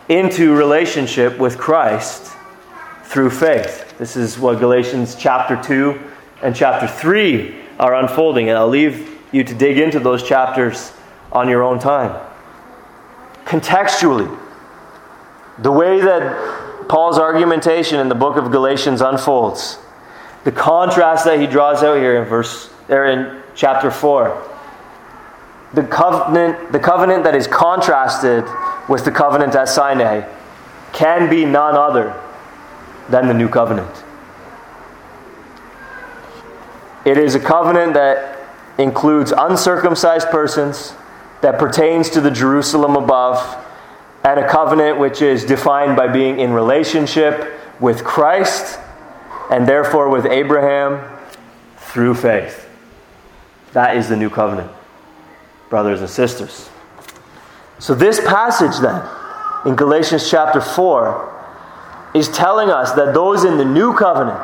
into 0.07 0.55
relationship 0.55 1.37
with 1.37 1.57
Christ 1.57 2.31
through 3.03 3.31
faith. 3.31 3.97
This 3.97 4.15
is 4.15 4.39
what 4.39 4.59
Galatians 4.59 5.15
chapter 5.15 5.61
2 5.61 5.99
and 6.41 6.55
chapter 6.55 6.87
3 6.87 7.53
are 7.81 7.95
unfolding, 7.95 8.47
and 8.47 8.57
I'll 8.57 8.69
leave 8.69 9.19
you 9.33 9.43
to 9.43 9.53
dig 9.53 9.77
into 9.77 9.99
those 9.99 10.23
chapters 10.23 10.93
on 11.33 11.49
your 11.49 11.63
own 11.63 11.79
time. 11.79 12.28
Contextually, 13.49 14.39
the 15.57 15.71
way 15.71 15.99
that 15.99 16.87
Paul's 16.87 17.19
argumentation 17.19 17.99
in 17.99 18.07
the 18.07 18.15
book 18.15 18.37
of 18.37 18.51
Galatians 18.51 19.01
unfolds, 19.01 19.77
the 20.45 20.51
contrast 20.53 21.25
that 21.25 21.39
he 21.39 21.47
draws 21.47 21.83
out 21.83 21.97
here 21.97 22.21
in 22.21 22.27
verse 22.27 22.71
there 22.87 23.05
in 23.07 23.43
chapter 23.55 23.91
4 23.91 24.49
the 25.73 25.83
covenant, 25.83 26.71
the 26.71 26.79
covenant 26.79 27.23
that 27.23 27.35
is 27.35 27.47
contrasted 27.47 28.43
with 28.87 29.05
the 29.05 29.11
covenant 29.11 29.53
at 29.55 29.69
Sinai 29.69 30.27
can 30.93 31.29
be 31.29 31.45
none 31.45 31.75
other 31.75 32.19
than 33.09 33.27
the 33.27 33.33
new 33.33 33.47
covenant. 33.47 34.03
It 37.05 37.17
is 37.17 37.35
a 37.35 37.39
covenant 37.39 37.93
that 37.93 38.37
includes 38.77 39.31
uncircumcised 39.31 40.29
persons, 40.29 40.93
that 41.41 41.57
pertains 41.59 42.09
to 42.11 42.21
the 42.21 42.31
Jerusalem 42.31 42.95
above, 42.95 43.65
and 44.23 44.39
a 44.39 44.47
covenant 44.47 44.99
which 44.99 45.21
is 45.21 45.45
defined 45.45 45.95
by 45.95 46.07
being 46.07 46.39
in 46.39 46.51
relationship 46.51 47.53
with 47.79 48.03
Christ 48.03 48.77
and 49.49 49.67
therefore 49.67 50.09
with 50.09 50.25
Abraham 50.25 51.17
through 51.77 52.15
faith. 52.15 52.67
That 53.73 53.95
is 53.95 54.09
the 54.09 54.17
new 54.17 54.29
covenant 54.29 54.71
brothers 55.69 56.01
and 56.01 56.09
sisters. 56.09 56.69
So, 57.77 57.93
this 57.93 58.19
passage 58.19 58.79
then, 58.81 59.07
in 59.65 59.75
Galatians 59.75 60.29
chapter 60.29 60.59
4, 60.59 62.11
is 62.15 62.27
telling 62.29 62.69
us 62.69 62.91
that 62.93 63.13
those 63.13 63.45
in 63.45 63.57
the 63.57 63.65
new 63.65 63.93
covenant 63.93 64.39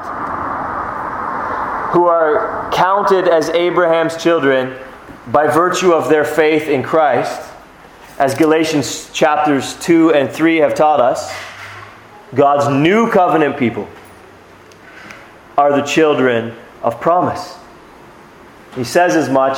who 1.91 2.05
are 2.05 2.69
counted 2.71 3.27
as 3.27 3.49
Abraham's 3.49 4.21
children 4.21 4.77
by 5.27 5.47
virtue 5.47 5.91
of 5.93 6.09
their 6.09 6.25
faith 6.25 6.67
in 6.67 6.83
Christ, 6.83 7.51
as 8.19 8.35
Galatians 8.35 9.11
chapters 9.11 9.77
2 9.79 10.13
and 10.13 10.29
3 10.29 10.57
have 10.57 10.75
taught 10.75 10.99
us, 10.99 11.33
God's 12.33 12.69
new 12.69 13.09
covenant 13.09 13.57
people 13.57 13.87
are 15.57 15.75
the 15.75 15.85
children 15.85 16.55
of 16.83 17.01
promise. 17.01 17.57
He 18.75 18.83
says 18.83 19.15
as 19.15 19.29
much 19.29 19.57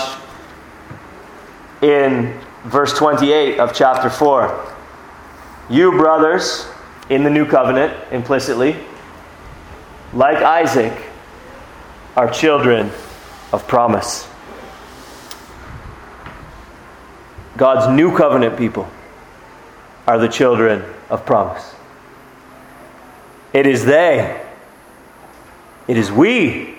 in 1.82 2.40
verse 2.66 2.98
28 2.98 3.60
of 3.60 3.74
chapter 3.74 4.10
4. 4.10 4.76
You, 5.70 5.92
brothers, 5.92 6.68
in 7.10 7.24
the 7.24 7.30
new 7.30 7.46
covenant, 7.46 7.94
implicitly, 8.12 8.76
like 10.14 10.38
Isaac, 10.38 10.94
are 12.16 12.30
children 12.30 12.90
of 13.52 13.68
promise. 13.68 14.28
God's 17.58 17.94
new 17.94 18.16
covenant 18.16 18.58
people 18.58 18.88
are 20.06 20.18
the 20.18 20.30
children 20.30 20.84
of 21.10 21.26
promise. 21.26 21.76
It 23.52 23.66
is 23.66 23.86
they, 23.86 24.42
it 25.88 25.98
is 25.98 26.12
we 26.12 26.76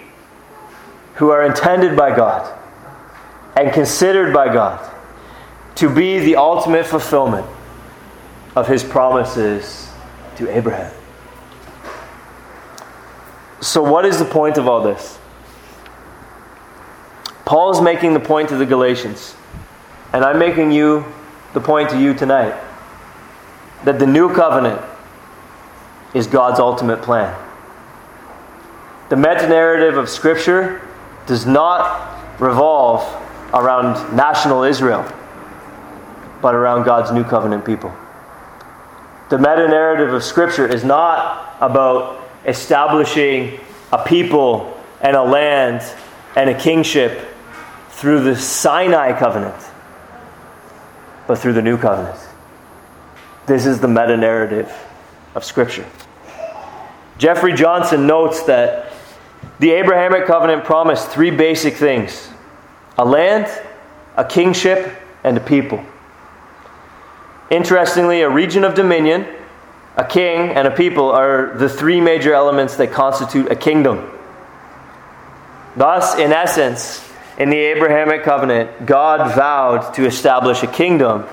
who 1.17 1.31
are 1.31 1.45
intended 1.45 1.97
by 1.97 2.15
God 2.15 2.57
and 3.57 3.73
considered 3.73 4.33
by 4.33 4.53
God 4.53 4.95
to 5.75 5.93
be 5.93 6.21
the 6.21 6.37
ultimate 6.37 6.87
fulfillment 6.87 7.47
of 8.55 8.69
his 8.69 8.85
promises 8.85 9.91
to 10.37 10.49
Abraham. 10.49 10.95
So, 13.61 13.83
what 13.83 14.05
is 14.05 14.19
the 14.19 14.25
point 14.25 14.57
of 14.57 14.69
all 14.69 14.83
this? 14.83 15.19
Paul 17.45 17.73
is 17.73 17.81
making 17.81 18.15
the 18.15 18.21
point 18.21 18.51
to 18.51 18.57
the 18.57 18.67
Galatians, 18.67 19.35
and 20.13 20.25
I'm 20.25 20.39
making 20.39 20.73
you 20.73 21.05
the 21.55 21.61
point 21.61 21.91
to 21.91 22.01
you 22.01 22.15
tonight 22.15 22.55
that 23.85 23.99
the 23.99 24.07
new 24.07 24.35
covenant 24.35 24.81
is 26.15 26.27
God's 26.27 26.59
ultimate 26.59 27.03
plan. 27.03 27.35
The 29.09 29.17
meta 29.17 29.49
narrative 29.49 29.97
of 29.97 30.09
Scripture 30.09 30.87
does 31.27 31.47
not 31.47 32.41
revolve 32.41 33.03
around 33.55 34.15
national 34.15 34.63
Israel, 34.65 35.11
but 36.43 36.55
around 36.55 36.85
God's 36.85 37.11
new 37.13 37.25
covenant 37.25 37.65
people. 37.65 37.95
The 39.31 39.39
meta 39.39 39.69
narrative 39.69 40.13
of 40.13 40.23
Scripture 40.23 40.67
is 40.67 40.85
not 40.85 41.57
about 41.61 42.29
establishing 42.47 43.61
a 43.93 44.05
people 44.05 44.75
and 45.01 45.17
a 45.17 45.23
land 45.23 45.83
and 46.37 46.51
a 46.51 46.59
kingship 46.59 47.27
through 47.91 48.23
the 48.25 48.37
Sinai 48.37 49.19
covenant, 49.19 49.57
but 51.29 51.39
through 51.39 51.53
the 51.53 51.63
new 51.63 51.79
covenant. 51.79 52.19
This 53.47 53.67
is 53.67 53.81
the 53.81 53.87
meta 53.87 54.17
narrative 54.17 54.73
of 55.37 55.45
Scripture. 55.45 55.87
Jeffrey 57.19 57.53
Johnson 57.53 58.07
notes 58.07 58.43
that 58.45 58.93
the 59.61 59.73
Abrahamic 59.73 60.27
covenant 60.27 60.65
promised 60.65 61.09
three 61.09 61.31
basic 61.31 61.75
things 61.75 62.29
a 62.97 63.05
land, 63.05 63.47
a 64.17 64.25
kingship, 64.25 64.93
and 65.23 65.37
a 65.37 65.41
people. 65.41 65.85
Interestingly, 67.51 68.23
a 68.23 68.29
region 68.29 68.65
of 68.65 68.75
dominion, 68.75 69.27
a 69.97 70.05
king, 70.05 70.51
and 70.51 70.67
a 70.67 70.71
people 70.71 71.11
are 71.11 71.55
the 71.57 71.69
three 71.69 72.01
major 72.01 72.35
elements 72.35 72.77
that 72.77 72.91
constitute 72.91 73.51
a 73.51 73.57
kingdom. 73.57 74.11
Thus, 75.77 76.19
in 76.19 76.33
essence, 76.33 77.08
in 77.39 77.51
the 77.51 77.57
Abrahamic 77.57 78.25
covenant, 78.25 78.85
God 78.85 79.35
vowed 79.35 79.95
to 79.95 80.05
establish 80.05 80.63
a 80.65 80.67
kingdom 80.67 81.25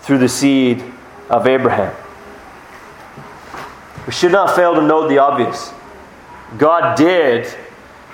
through 0.00 0.18
the 0.18 0.28
seed 0.28 0.82
of 1.30 1.46
Abraham. 1.46 1.94
We 4.06 4.12
should 4.12 4.32
not 4.32 4.56
fail 4.56 4.74
to 4.74 4.82
note 4.82 5.08
the 5.08 5.18
obvious. 5.18 5.72
God 6.58 6.96
did 6.96 7.46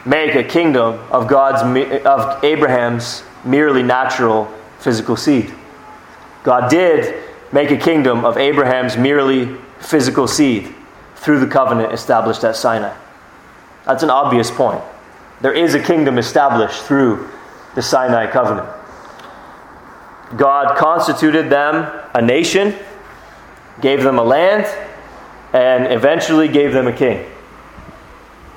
make 0.05 0.35
a 0.35 0.45
kingdom 0.45 1.01
of 1.11 1.27
God's 1.27 1.63
of 2.05 2.45
Abraham's 2.45 3.25
merely 3.45 3.83
natural 3.83 4.53
physical 4.79 5.17
seed. 5.17 5.53
God 6.43 6.71
did 6.71 7.23
make 7.51 7.71
a 7.71 7.79
kingdom 7.79 8.27
of 8.27 8.37
Abraham's 8.37 8.99
merely 8.99 9.57
physical 9.81 10.29
seed 10.29 10.75
through 11.17 11.41
the 11.41 11.47
covenant 11.47 11.95
established 11.95 12.45
at 12.45 12.57
Sinai. 12.57 12.95
That's 13.87 14.03
an 14.03 14.11
obvious 14.11 14.51
point. 14.51 14.83
There 15.41 15.53
is 15.53 15.75
a 15.75 15.83
kingdom 15.83 16.19
established 16.19 16.83
through 16.83 17.29
the 17.79 17.83
Sinai 17.83 18.27
covenant. 18.27 18.69
God 20.37 20.77
constituted 20.77 21.49
them 21.49 21.89
a 22.13 22.21
nation, 22.21 22.75
gave 23.81 24.03
them 24.03 24.19
a 24.19 24.25
land, 24.25 24.67
and 25.53 25.93
eventually 25.93 26.49
gave 26.49 26.73
them 26.73 26.89
a 26.89 26.93
king. 26.93 27.25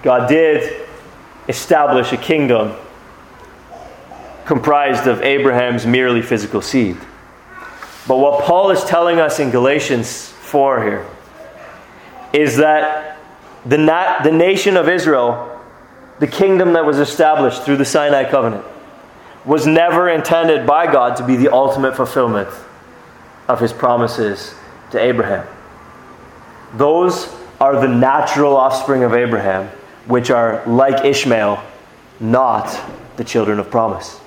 God 0.01 0.27
did 0.27 0.87
establish 1.47 2.11
a 2.11 2.17
kingdom 2.17 2.75
comprised 4.45 5.05
of 5.05 5.21
Abraham's 5.21 5.85
merely 5.85 6.23
physical 6.23 6.59
seed. 6.59 6.97
But 8.07 8.17
what 8.17 8.43
Paul 8.43 8.71
is 8.71 8.83
telling 8.85 9.19
us 9.19 9.39
in 9.39 9.51
Galatians 9.51 10.29
4 10.29 10.83
here 10.83 11.05
is 12.33 12.57
that 12.57 13.19
the, 13.67 13.77
na- 13.77 14.23
the 14.23 14.31
nation 14.31 14.77
of 14.77 14.89
Israel, 14.89 15.61
the 16.17 16.25
kingdom 16.25 16.73
that 16.73 16.87
was 16.87 16.97
established 16.97 17.61
through 17.61 17.77
the 17.77 17.85
Sinai 17.85 18.27
covenant, 18.27 18.65
was 19.45 19.65
never 19.65 20.09
intended 20.09 20.67
by 20.67 20.91
God 20.91 21.15
to 21.17 21.25
be 21.25 21.35
the 21.35 21.51
ultimate 21.51 21.95
fulfillment 21.95 22.49
of 23.47 23.59
his 23.59 23.73
promises 23.73 24.53
to 24.91 24.99
Abraham. 24.99 25.47
Those 26.75 27.33
are 27.59 27.79
the 27.79 27.87
natural 27.87 28.55
offspring 28.55 29.03
of 29.03 29.13
Abraham, 29.13 29.67
which 30.05 30.29
are 30.29 30.63
like 30.65 31.05
Ishmael, 31.05 31.63
not 32.19 32.79
the 33.17 33.23
children 33.23 33.59
of 33.59 33.69
promise. 33.69 34.19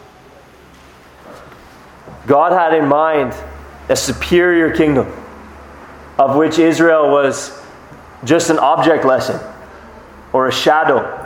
God 2.27 2.53
had 2.53 2.75
in 2.75 2.89
mind 2.89 3.35
a 3.89 3.97
superior 3.97 4.75
kingdom, 4.75 5.13
of 6.19 6.37
which 6.37 6.59
Israel 6.59 7.11
was 7.11 7.61
just 8.25 8.51
an 8.51 8.59
object 8.59 9.05
lesson 9.05 9.39
or 10.33 10.49
a 10.49 10.53
shadow 10.53 11.21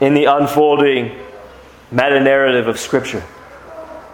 in 0.00 0.14
the 0.14 0.24
unfolding 0.24 1.21
meta 1.92 2.20
narrative 2.20 2.68
of 2.68 2.78
Scripture. 2.78 3.22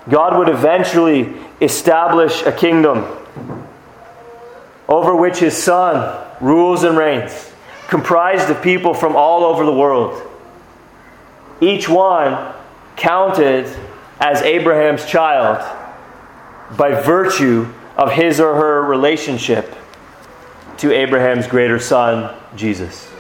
God 0.09 0.39
would 0.39 0.49
eventually 0.49 1.35
establish 1.61 2.43
a 2.43 2.53
kingdom 2.53 3.05
over 4.89 5.15
which 5.15 5.39
his 5.39 5.57
son 5.57 6.27
rules 6.41 6.83
and 6.83 6.97
reigns, 6.97 7.53
comprised 7.89 8.51
of 8.51 8.63
people 8.63 8.95
from 8.95 9.17
all 9.17 9.45
over 9.45 9.65
the 9.65 9.73
world. 9.73 10.23
Each 11.61 11.89
one 11.89 12.55
counted 12.97 13.67
as 14.21 14.43
Abraham's 14.43 15.05
child 15.07 15.59
by 16.77 17.01
virtue 17.01 17.73
of 17.97 18.13
his 18.13 18.41
or 18.41 18.55
her 18.55 18.83
relationship 18.83 19.75
to 20.79 20.93
Abraham's 20.93 21.47
greater 21.47 21.79
son, 21.79 22.35
Jesus. 22.57 23.11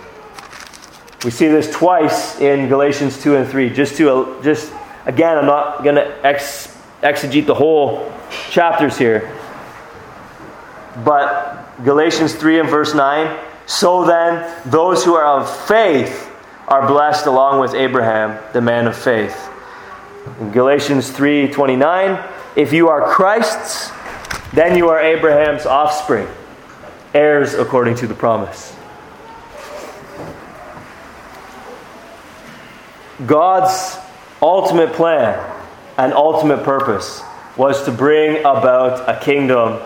We 1.24 1.30
see 1.32 1.48
this 1.48 1.70
twice 1.72 2.40
in 2.40 2.68
Galatians 2.68 3.20
2 3.22 3.36
and 3.36 3.48
3. 3.48 3.70
Just 3.70 3.96
to, 3.96 4.38
just 4.42 4.72
again, 5.04 5.36
I'm 5.36 5.46
not 5.46 5.82
going 5.82 5.96
to 5.96 6.26
ex- 6.26 6.76
exegete 7.02 7.46
the 7.46 7.54
whole 7.54 8.12
chapters 8.50 8.96
here. 8.96 9.34
But 11.04 11.82
Galatians 11.84 12.34
3 12.34 12.60
and 12.60 12.68
verse 12.68 12.94
9 12.94 13.36
So 13.66 14.04
then, 14.04 14.48
those 14.70 15.04
who 15.04 15.14
are 15.14 15.40
of 15.40 15.66
faith 15.66 16.30
are 16.68 16.86
blessed 16.86 17.26
along 17.26 17.60
with 17.60 17.74
Abraham, 17.74 18.38
the 18.52 18.60
man 18.60 18.86
of 18.86 18.96
faith. 18.96 19.48
In 20.40 20.52
Galatians 20.52 21.10
3 21.10 21.48
29, 21.48 22.22
if 22.54 22.72
you 22.72 22.88
are 22.88 23.08
Christ's, 23.08 23.90
then 24.52 24.76
you 24.76 24.88
are 24.88 25.00
Abraham's 25.00 25.66
offspring, 25.66 26.28
heirs 27.12 27.54
according 27.54 27.96
to 27.96 28.06
the 28.06 28.14
promise. 28.14 28.77
God's 33.26 33.98
ultimate 34.40 34.92
plan 34.92 35.38
and 35.96 36.12
ultimate 36.12 36.62
purpose 36.62 37.22
was 37.56 37.84
to 37.84 37.90
bring 37.90 38.38
about 38.40 39.08
a 39.08 39.18
kingdom 39.18 39.80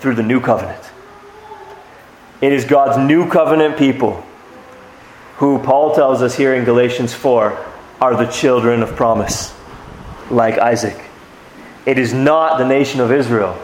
through 0.00 0.16
the 0.16 0.22
new 0.22 0.40
covenant. 0.40 0.90
It 2.40 2.52
is 2.52 2.64
God's 2.64 2.98
new 2.98 3.30
covenant 3.30 3.78
people 3.78 4.24
who 5.36 5.60
Paul 5.60 5.94
tells 5.94 6.22
us 6.22 6.34
here 6.34 6.54
in 6.54 6.64
Galatians 6.64 7.14
4 7.14 7.66
are 8.00 8.16
the 8.16 8.30
children 8.30 8.82
of 8.82 8.96
promise, 8.96 9.54
like 10.28 10.58
Isaac. 10.58 11.00
It 11.86 11.98
is 11.98 12.12
not 12.12 12.58
the 12.58 12.66
nation 12.66 13.00
of 13.00 13.12
Israel 13.12 13.56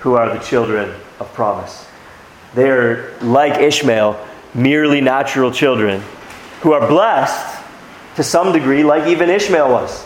who 0.00 0.14
are 0.14 0.36
the 0.36 0.42
children 0.42 0.92
of 1.20 1.32
promise. 1.34 1.86
They 2.54 2.68
are, 2.68 3.16
like 3.20 3.60
Ishmael, 3.60 4.26
merely 4.54 5.00
natural 5.00 5.52
children 5.52 6.02
who 6.62 6.72
are 6.72 6.88
blessed 6.88 7.49
to 8.16 8.22
some 8.22 8.52
degree, 8.52 8.84
like 8.84 9.08
even 9.08 9.30
Ishmael 9.30 9.70
was. 9.70 10.04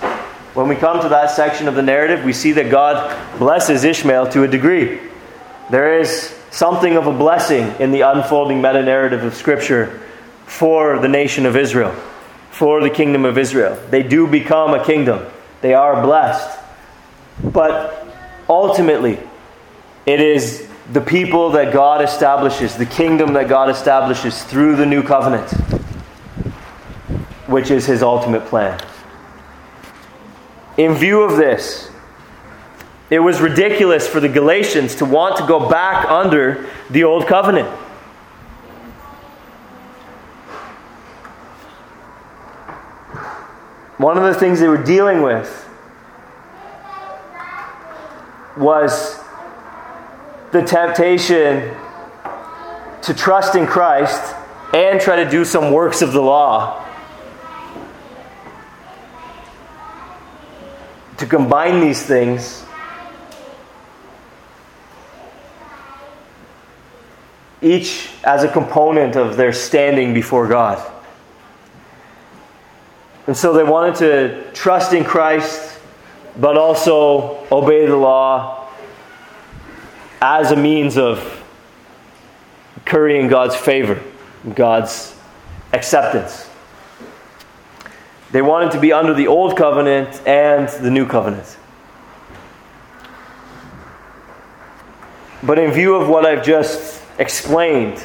When 0.54 0.68
we 0.68 0.76
come 0.76 1.02
to 1.02 1.08
that 1.08 1.30
section 1.32 1.66
of 1.66 1.74
the 1.74 1.82
narrative, 1.82 2.24
we 2.24 2.32
see 2.32 2.52
that 2.52 2.70
God 2.70 3.38
blesses 3.38 3.82
Ishmael 3.82 4.30
to 4.30 4.44
a 4.44 4.48
degree. 4.48 5.00
There 5.70 5.98
is 5.98 6.32
something 6.50 6.96
of 6.96 7.06
a 7.06 7.12
blessing 7.12 7.74
in 7.80 7.90
the 7.90 8.02
unfolding 8.02 8.62
meta 8.62 8.82
narrative 8.82 9.24
of 9.24 9.34
Scripture 9.34 10.00
for 10.46 11.00
the 11.00 11.08
nation 11.08 11.46
of 11.46 11.56
Israel, 11.56 11.90
for 12.50 12.80
the 12.80 12.90
kingdom 12.90 13.24
of 13.24 13.36
Israel. 13.36 13.76
They 13.90 14.02
do 14.02 14.28
become 14.28 14.74
a 14.74 14.84
kingdom, 14.84 15.26
they 15.60 15.74
are 15.74 16.00
blessed. 16.02 16.60
But 17.42 18.06
ultimately, 18.48 19.18
it 20.06 20.20
is 20.20 20.68
the 20.92 21.00
people 21.00 21.50
that 21.50 21.72
God 21.72 22.02
establishes, 22.02 22.76
the 22.76 22.86
kingdom 22.86 23.32
that 23.32 23.48
God 23.48 23.70
establishes 23.70 24.44
through 24.44 24.76
the 24.76 24.86
new 24.86 25.02
covenant, 25.02 25.52
which 27.54 27.70
is 27.70 27.86
his 27.86 28.02
ultimate 28.02 28.44
plan. 28.46 28.76
In 30.76 30.94
view 30.94 31.22
of 31.22 31.36
this, 31.36 31.88
it 33.10 33.20
was 33.20 33.40
ridiculous 33.40 34.08
for 34.08 34.18
the 34.18 34.28
Galatians 34.28 34.96
to 34.96 35.04
want 35.04 35.36
to 35.36 35.46
go 35.46 35.68
back 35.68 36.10
under 36.10 36.68
the 36.90 37.04
old 37.04 37.28
covenant. 37.28 37.68
One 43.98 44.18
of 44.18 44.24
the 44.24 44.34
things 44.34 44.58
they 44.58 44.66
were 44.66 44.82
dealing 44.82 45.22
with 45.22 45.48
was 48.56 49.20
the 50.50 50.62
temptation 50.62 51.72
to 53.02 53.14
trust 53.14 53.54
in 53.54 53.68
Christ 53.68 54.34
and 54.74 55.00
try 55.00 55.22
to 55.22 55.30
do 55.30 55.44
some 55.44 55.70
works 55.70 56.02
of 56.02 56.12
the 56.12 56.20
law. 56.20 56.83
To 61.18 61.26
combine 61.26 61.80
these 61.80 62.02
things 62.02 62.64
each 67.64 68.10
as 68.24 68.44
a 68.44 68.48
component 68.48 69.16
of 69.16 69.36
their 69.36 69.52
standing 69.52 70.12
before 70.12 70.46
God. 70.46 70.92
And 73.26 73.36
so 73.36 73.54
they 73.54 73.64
wanted 73.64 73.94
to 73.96 74.52
trust 74.52 74.92
in 74.92 75.02
Christ, 75.04 75.80
but 76.36 76.58
also 76.58 77.46
obey 77.50 77.86
the 77.86 77.96
law 77.96 78.68
as 80.20 80.50
a 80.50 80.56
means 80.56 80.98
of 80.98 81.42
currying 82.84 83.28
God's 83.28 83.56
favor, 83.56 84.02
God's 84.54 85.16
acceptance. 85.72 86.48
They 88.34 88.42
wanted 88.42 88.72
to 88.72 88.80
be 88.80 88.92
under 88.92 89.14
the 89.14 89.28
old 89.28 89.56
covenant 89.56 90.20
and 90.26 90.68
the 90.68 90.90
new 90.90 91.06
covenant. 91.06 91.56
But 95.40 95.60
in 95.60 95.70
view 95.70 95.94
of 95.94 96.08
what 96.08 96.26
I've 96.26 96.44
just 96.44 97.00
explained 97.16 98.00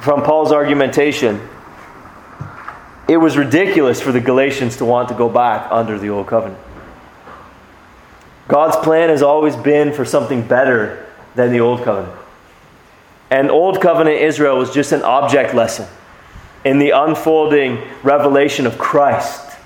from 0.00 0.24
Paul's 0.24 0.50
argumentation, 0.50 1.48
it 3.06 3.18
was 3.18 3.36
ridiculous 3.36 4.00
for 4.00 4.10
the 4.10 4.20
Galatians 4.20 4.78
to 4.78 4.84
want 4.84 5.10
to 5.10 5.14
go 5.14 5.28
back 5.28 5.70
under 5.70 5.96
the 5.96 6.08
old 6.08 6.26
covenant. 6.26 6.60
God's 8.48 8.76
plan 8.78 9.10
has 9.10 9.22
always 9.22 9.54
been 9.54 9.92
for 9.92 10.04
something 10.04 10.44
better 10.44 11.06
than 11.36 11.52
the 11.52 11.60
old 11.60 11.84
covenant. 11.84 12.18
And 13.30 13.48
old 13.48 13.80
covenant 13.80 14.16
Israel 14.16 14.58
was 14.58 14.74
just 14.74 14.90
an 14.90 15.04
object 15.04 15.54
lesson 15.54 15.86
in 16.64 16.78
the 16.78 16.90
unfolding 16.90 17.82
revelation 18.02 18.66
of 18.66 18.78
Christ 18.78 19.56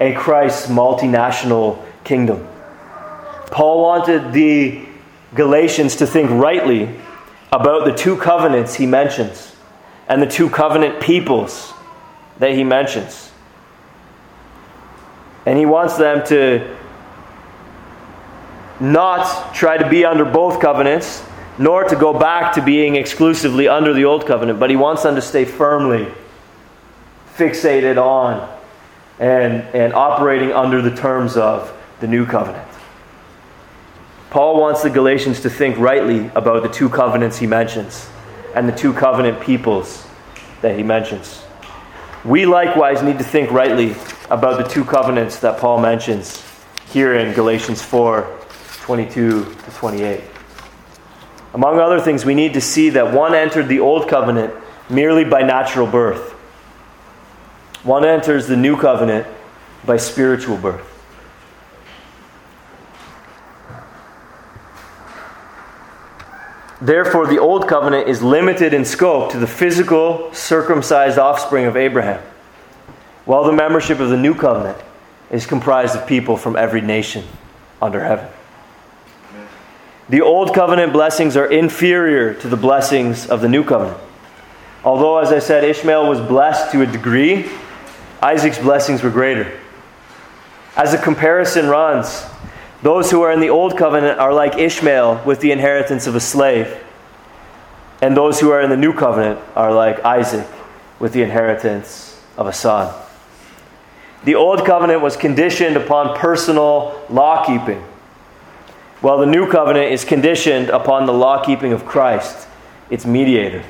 and 0.00 0.16
Christ's 0.16 0.68
multinational 0.68 1.84
kingdom. 2.04 2.46
Paul 3.50 3.82
wanted 3.82 4.32
the 4.32 4.86
Galatians 5.34 5.96
to 5.96 6.06
think 6.06 6.30
rightly 6.30 6.94
about 7.52 7.84
the 7.84 7.92
two 7.92 8.16
covenants 8.16 8.74
he 8.74 8.86
mentions 8.86 9.54
and 10.08 10.22
the 10.22 10.26
two 10.26 10.48
covenant 10.48 11.02
peoples 11.02 11.72
that 12.38 12.52
he 12.54 12.64
mentions. 12.64 13.30
And 15.44 15.58
he 15.58 15.66
wants 15.66 15.96
them 15.96 16.24
to 16.26 16.76
not 18.80 19.54
try 19.54 19.76
to 19.76 19.88
be 19.88 20.04
under 20.04 20.24
both 20.24 20.60
covenants, 20.60 21.22
nor 21.58 21.84
to 21.84 21.94
go 21.94 22.18
back 22.18 22.54
to 22.54 22.62
being 22.62 22.96
exclusively 22.96 23.68
under 23.68 23.92
the 23.92 24.04
old 24.04 24.26
covenant, 24.26 24.58
but 24.58 24.70
he 24.70 24.76
wants 24.76 25.02
them 25.02 25.14
to 25.14 25.22
stay 25.22 25.44
firmly 25.44 26.08
fixated 27.36 27.96
on 27.96 28.48
and, 29.18 29.62
and 29.74 29.94
operating 29.94 30.52
under 30.52 30.82
the 30.82 30.94
terms 30.94 31.36
of 31.36 31.76
the 32.00 32.06
new 32.06 32.26
covenant. 32.26 32.68
Paul 34.30 34.60
wants 34.60 34.82
the 34.82 34.90
Galatians 34.90 35.40
to 35.42 35.50
think 35.50 35.78
rightly 35.78 36.30
about 36.34 36.62
the 36.62 36.68
two 36.68 36.88
covenants 36.88 37.38
he 37.38 37.46
mentions 37.46 38.08
and 38.54 38.68
the 38.68 38.72
two 38.72 38.92
covenant 38.92 39.40
peoples 39.40 40.06
that 40.62 40.76
he 40.76 40.82
mentions. 40.82 41.42
We 42.24 42.46
likewise 42.46 43.02
need 43.02 43.18
to 43.18 43.24
think 43.24 43.50
rightly 43.50 43.96
about 44.30 44.62
the 44.62 44.68
two 44.68 44.84
covenants 44.84 45.40
that 45.40 45.58
Paul 45.58 45.80
mentions 45.80 46.42
here 46.90 47.14
in 47.14 47.34
Galatians 47.34 47.82
4 47.82 48.38
22 48.82 49.44
to 49.44 49.70
28. 49.70 50.20
Among 51.54 51.78
other 51.78 52.00
things, 52.00 52.24
we 52.24 52.34
need 52.34 52.54
to 52.54 52.60
see 52.60 52.90
that 52.90 53.12
one 53.12 53.34
entered 53.34 53.68
the 53.68 53.80
old 53.80 54.08
covenant 54.08 54.54
merely 54.88 55.24
by 55.24 55.42
natural 55.42 55.86
birth, 55.86 56.31
one 57.82 58.04
enters 58.04 58.46
the 58.46 58.56
new 58.56 58.76
covenant 58.76 59.26
by 59.84 59.96
spiritual 59.96 60.56
birth. 60.56 60.88
Therefore, 66.80 67.28
the 67.28 67.38
Old 67.38 67.68
Covenant 67.68 68.08
is 68.08 68.22
limited 68.22 68.74
in 68.74 68.84
scope 68.84 69.30
to 69.30 69.38
the 69.38 69.46
physical, 69.46 70.34
circumcised 70.34 71.16
offspring 71.16 71.66
of 71.66 71.76
Abraham, 71.76 72.20
while 73.24 73.44
the 73.44 73.52
membership 73.52 74.00
of 74.00 74.10
the 74.10 74.16
New 74.16 74.34
Covenant 74.34 74.78
is 75.30 75.46
comprised 75.46 75.94
of 75.94 76.08
people 76.08 76.36
from 76.36 76.56
every 76.56 76.80
nation 76.80 77.24
under 77.80 78.02
heaven. 78.02 78.26
The 80.08 80.22
Old 80.22 80.54
Covenant 80.54 80.92
blessings 80.92 81.36
are 81.36 81.46
inferior 81.46 82.34
to 82.34 82.48
the 82.48 82.56
blessings 82.56 83.28
of 83.28 83.40
the 83.40 83.48
New 83.48 83.62
Covenant. 83.62 83.98
Although, 84.84 85.18
as 85.18 85.30
I 85.30 85.38
said, 85.38 85.62
Ishmael 85.62 86.08
was 86.08 86.20
blessed 86.20 86.72
to 86.72 86.82
a 86.82 86.86
degree, 86.86 87.48
Isaac's 88.22 88.58
blessings 88.58 89.02
were 89.02 89.10
greater. 89.10 89.58
As 90.76 90.92
the 90.92 90.98
comparison 90.98 91.68
runs, 91.68 92.24
those 92.82 93.10
who 93.10 93.22
are 93.22 93.32
in 93.32 93.40
the 93.40 93.50
old 93.50 93.76
covenant 93.76 94.20
are 94.20 94.32
like 94.32 94.56
Ishmael 94.56 95.22
with 95.26 95.40
the 95.40 95.50
inheritance 95.50 96.06
of 96.06 96.14
a 96.14 96.20
slave. 96.20 96.82
And 98.00 98.16
those 98.16 98.40
who 98.40 98.50
are 98.50 98.60
in 98.60 98.70
the 98.70 98.76
new 98.76 98.94
covenant 98.94 99.40
are 99.54 99.72
like 99.72 100.04
Isaac 100.04 100.46
with 100.98 101.12
the 101.12 101.22
inheritance 101.22 102.20
of 102.36 102.46
a 102.46 102.52
son. 102.52 102.94
The 104.24 104.36
old 104.36 104.64
covenant 104.64 105.00
was 105.00 105.16
conditioned 105.16 105.76
upon 105.76 106.16
personal 106.16 107.04
law 107.10 107.44
keeping, 107.44 107.82
while 109.00 109.18
the 109.18 109.26
new 109.26 109.50
covenant 109.50 109.90
is 109.90 110.04
conditioned 110.04 110.68
upon 110.68 111.06
the 111.06 111.12
law 111.12 111.44
keeping 111.44 111.72
of 111.72 111.84
Christ, 111.84 112.46
its 112.88 113.04
mediator. 113.04 113.64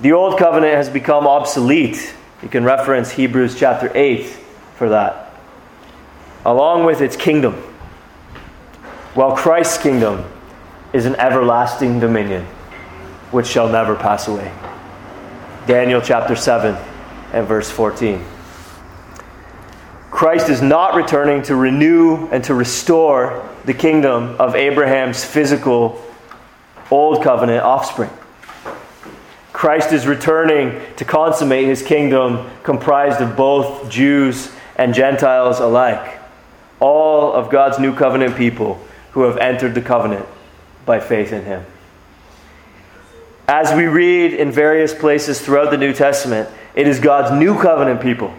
The 0.00 0.12
old 0.12 0.36
covenant 0.36 0.74
has 0.74 0.88
become 0.88 1.28
obsolete. 1.28 2.14
You 2.42 2.48
can 2.48 2.64
reference 2.64 3.10
Hebrews 3.10 3.58
chapter 3.58 3.90
8 3.94 4.26
for 4.76 4.88
that 4.88 5.22
along 6.44 6.84
with 6.84 7.00
its 7.00 7.16
kingdom, 7.16 7.54
while 9.14 9.36
Christ's 9.36 9.82
kingdom 9.82 10.24
is 10.92 11.06
an 11.06 11.14
everlasting 11.16 12.00
dominion 12.00 12.44
which 13.30 13.46
shall 13.46 13.68
never 13.68 13.94
pass 13.94 14.28
away. 14.28 14.52
Daniel 15.66 16.00
chapter 16.00 16.34
7 16.34 16.76
and 17.32 17.46
verse 17.46 17.70
14. 17.70 18.24
Christ 20.10 20.48
is 20.48 20.60
not 20.60 20.94
returning 20.94 21.42
to 21.42 21.56
renew 21.56 22.28
and 22.28 22.44
to 22.44 22.54
restore 22.54 23.48
the 23.64 23.72
kingdom 23.72 24.36
of 24.38 24.54
Abraham's 24.54 25.24
physical 25.24 26.04
old 26.90 27.22
covenant 27.22 27.62
offspring. 27.62 28.10
Christ 29.62 29.92
is 29.92 30.08
returning 30.08 30.82
to 30.96 31.04
consummate 31.04 31.68
his 31.68 31.82
kingdom 31.84 32.50
comprised 32.64 33.20
of 33.20 33.36
both 33.36 33.88
Jews 33.88 34.50
and 34.74 34.92
Gentiles 34.92 35.60
alike 35.60 36.18
all 36.80 37.32
of 37.32 37.48
God's 37.48 37.78
new 37.78 37.94
covenant 37.94 38.36
people 38.36 38.84
who 39.12 39.22
have 39.22 39.36
entered 39.36 39.76
the 39.76 39.80
covenant 39.80 40.26
by 40.84 40.98
faith 40.98 41.32
in 41.32 41.44
Him. 41.44 41.64
As 43.46 43.72
we 43.72 43.84
read 43.84 44.32
in 44.32 44.50
various 44.50 44.92
places 44.92 45.40
throughout 45.40 45.70
the 45.70 45.78
New 45.78 45.92
Testament, 45.92 46.48
it 46.74 46.88
is 46.88 46.98
God's 46.98 47.30
new 47.30 47.56
covenant 47.56 48.02
people, 48.02 48.34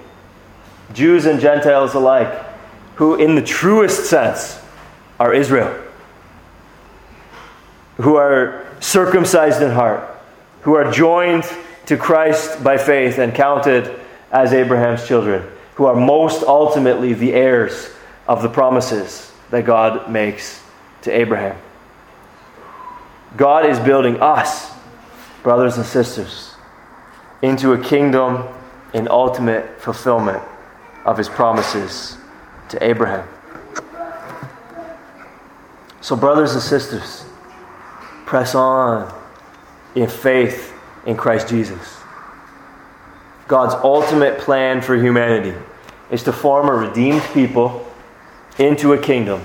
Jews 0.93 1.25
and 1.25 1.39
Gentiles 1.39 1.93
alike, 1.93 2.37
who, 2.95 3.15
in 3.15 3.35
the 3.35 3.41
truest 3.41 4.09
sense, 4.09 4.61
are 5.21 5.33
Israel, 5.33 5.73
who 7.95 8.17
are 8.17 8.67
circumcised 8.81 9.61
in 9.61 9.71
heart, 9.71 10.12
who 10.63 10.75
are 10.75 10.91
joined 10.91 11.43
to 11.85 11.97
Christ 11.97 12.63
by 12.63 12.77
faith 12.77 13.19
and 13.19 13.33
counted 13.33 13.99
as 14.31 14.53
Abraham's 14.53 15.07
children, 15.07 15.47
who 15.75 15.85
are 15.85 15.95
most 15.95 16.43
ultimately 16.43 17.13
the 17.13 17.33
heirs 17.33 17.91
of 18.27 18.41
the 18.41 18.49
promises 18.49 19.31
that 19.51 19.65
God 19.65 20.09
makes 20.09 20.63
to 21.01 21.11
Abraham. 21.11 21.57
God 23.35 23.65
is 23.65 23.79
building 23.79 24.21
us, 24.21 24.71
brothers 25.43 25.77
and 25.77 25.85
sisters, 25.85 26.55
into 27.41 27.73
a 27.73 27.83
kingdom 27.83 28.47
in 28.93 29.07
ultimate 29.09 29.81
fulfillment 29.81 30.41
of 31.05 31.17
his 31.17 31.27
promises 31.27 32.17
to 32.69 32.81
Abraham. 32.83 33.27
So, 35.99 36.15
brothers 36.15 36.53
and 36.53 36.61
sisters, 36.61 37.25
press 38.25 38.55
on 38.55 39.11
in 39.95 40.07
faith 40.07 40.73
in 41.05 41.17
Christ 41.17 41.49
Jesus. 41.49 41.97
God's 43.47 43.75
ultimate 43.83 44.39
plan 44.39 44.81
for 44.81 44.95
humanity 44.95 45.57
is 46.11 46.23
to 46.23 46.33
form 46.33 46.69
a 46.69 46.73
redeemed 46.73 47.23
people 47.33 47.85
into 48.57 48.93
a 48.93 48.97
kingdom 48.97 49.41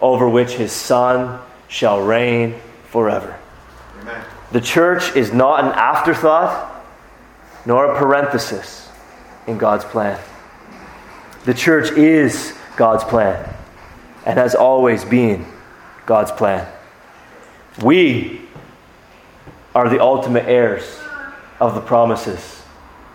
over 0.00 0.28
which 0.28 0.52
his 0.52 0.72
Son 0.72 1.40
shall 1.68 2.00
reign 2.00 2.54
forever. 2.90 3.38
Amen. 4.00 4.24
The 4.52 4.60
church 4.60 5.16
is 5.16 5.32
not 5.32 5.64
an 5.64 5.72
afterthought 5.72 6.84
nor 7.66 7.92
a 7.92 7.98
parenthesis 7.98 8.88
in 9.46 9.58
God's 9.58 9.84
plan. 9.84 10.18
The 11.44 11.54
church 11.54 11.90
is 11.92 12.54
God's 12.76 13.04
plan, 13.04 13.54
and 14.24 14.38
has 14.38 14.54
always 14.54 15.04
been 15.04 15.46
God's 16.06 16.30
plan. 16.32 16.66
We 17.82 18.40
are 19.78 19.88
the 19.88 20.02
ultimate 20.02 20.44
heirs 20.48 20.98
of 21.60 21.76
the 21.76 21.80
promises, 21.80 22.64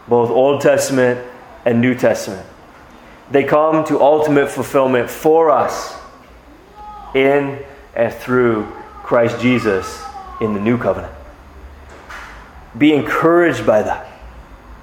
both 0.08 0.30
Old 0.30 0.62
Testament 0.62 1.19
and 1.65 1.82
New 1.82 1.93
Testament. 1.93 2.47
They 3.30 3.43
come 3.43 3.84
to 3.88 3.99
ultimate 3.99 4.49
fulfillment 4.49 5.10
for 5.10 5.49
us 5.49 5.93
in 7.13 7.62
and 7.97 8.13
through 8.13 8.63
Christ 9.04 9.41
Jesus 9.41 10.06
in 10.39 10.54
the 10.54 10.62
new 10.62 10.78
covenant. 10.78 11.13
Be 12.78 12.93
encouraged 12.93 13.65
by 13.65 13.84
that, 13.84 14.08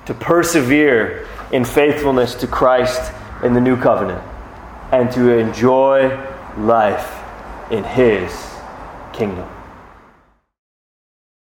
to 0.05 0.12
persevere 0.12 1.27
in 1.51 1.64
faithfulness 1.64 2.35
to 2.35 2.47
Christ 2.47 3.11
in 3.43 3.55
the 3.55 3.61
new 3.62 3.79
covenant, 3.79 4.23
and 4.93 5.11
to 5.12 5.31
enjoy 5.31 6.11
life 6.59 7.23
in 7.71 7.85
His 7.85 8.31
kingdom. 9.14 9.49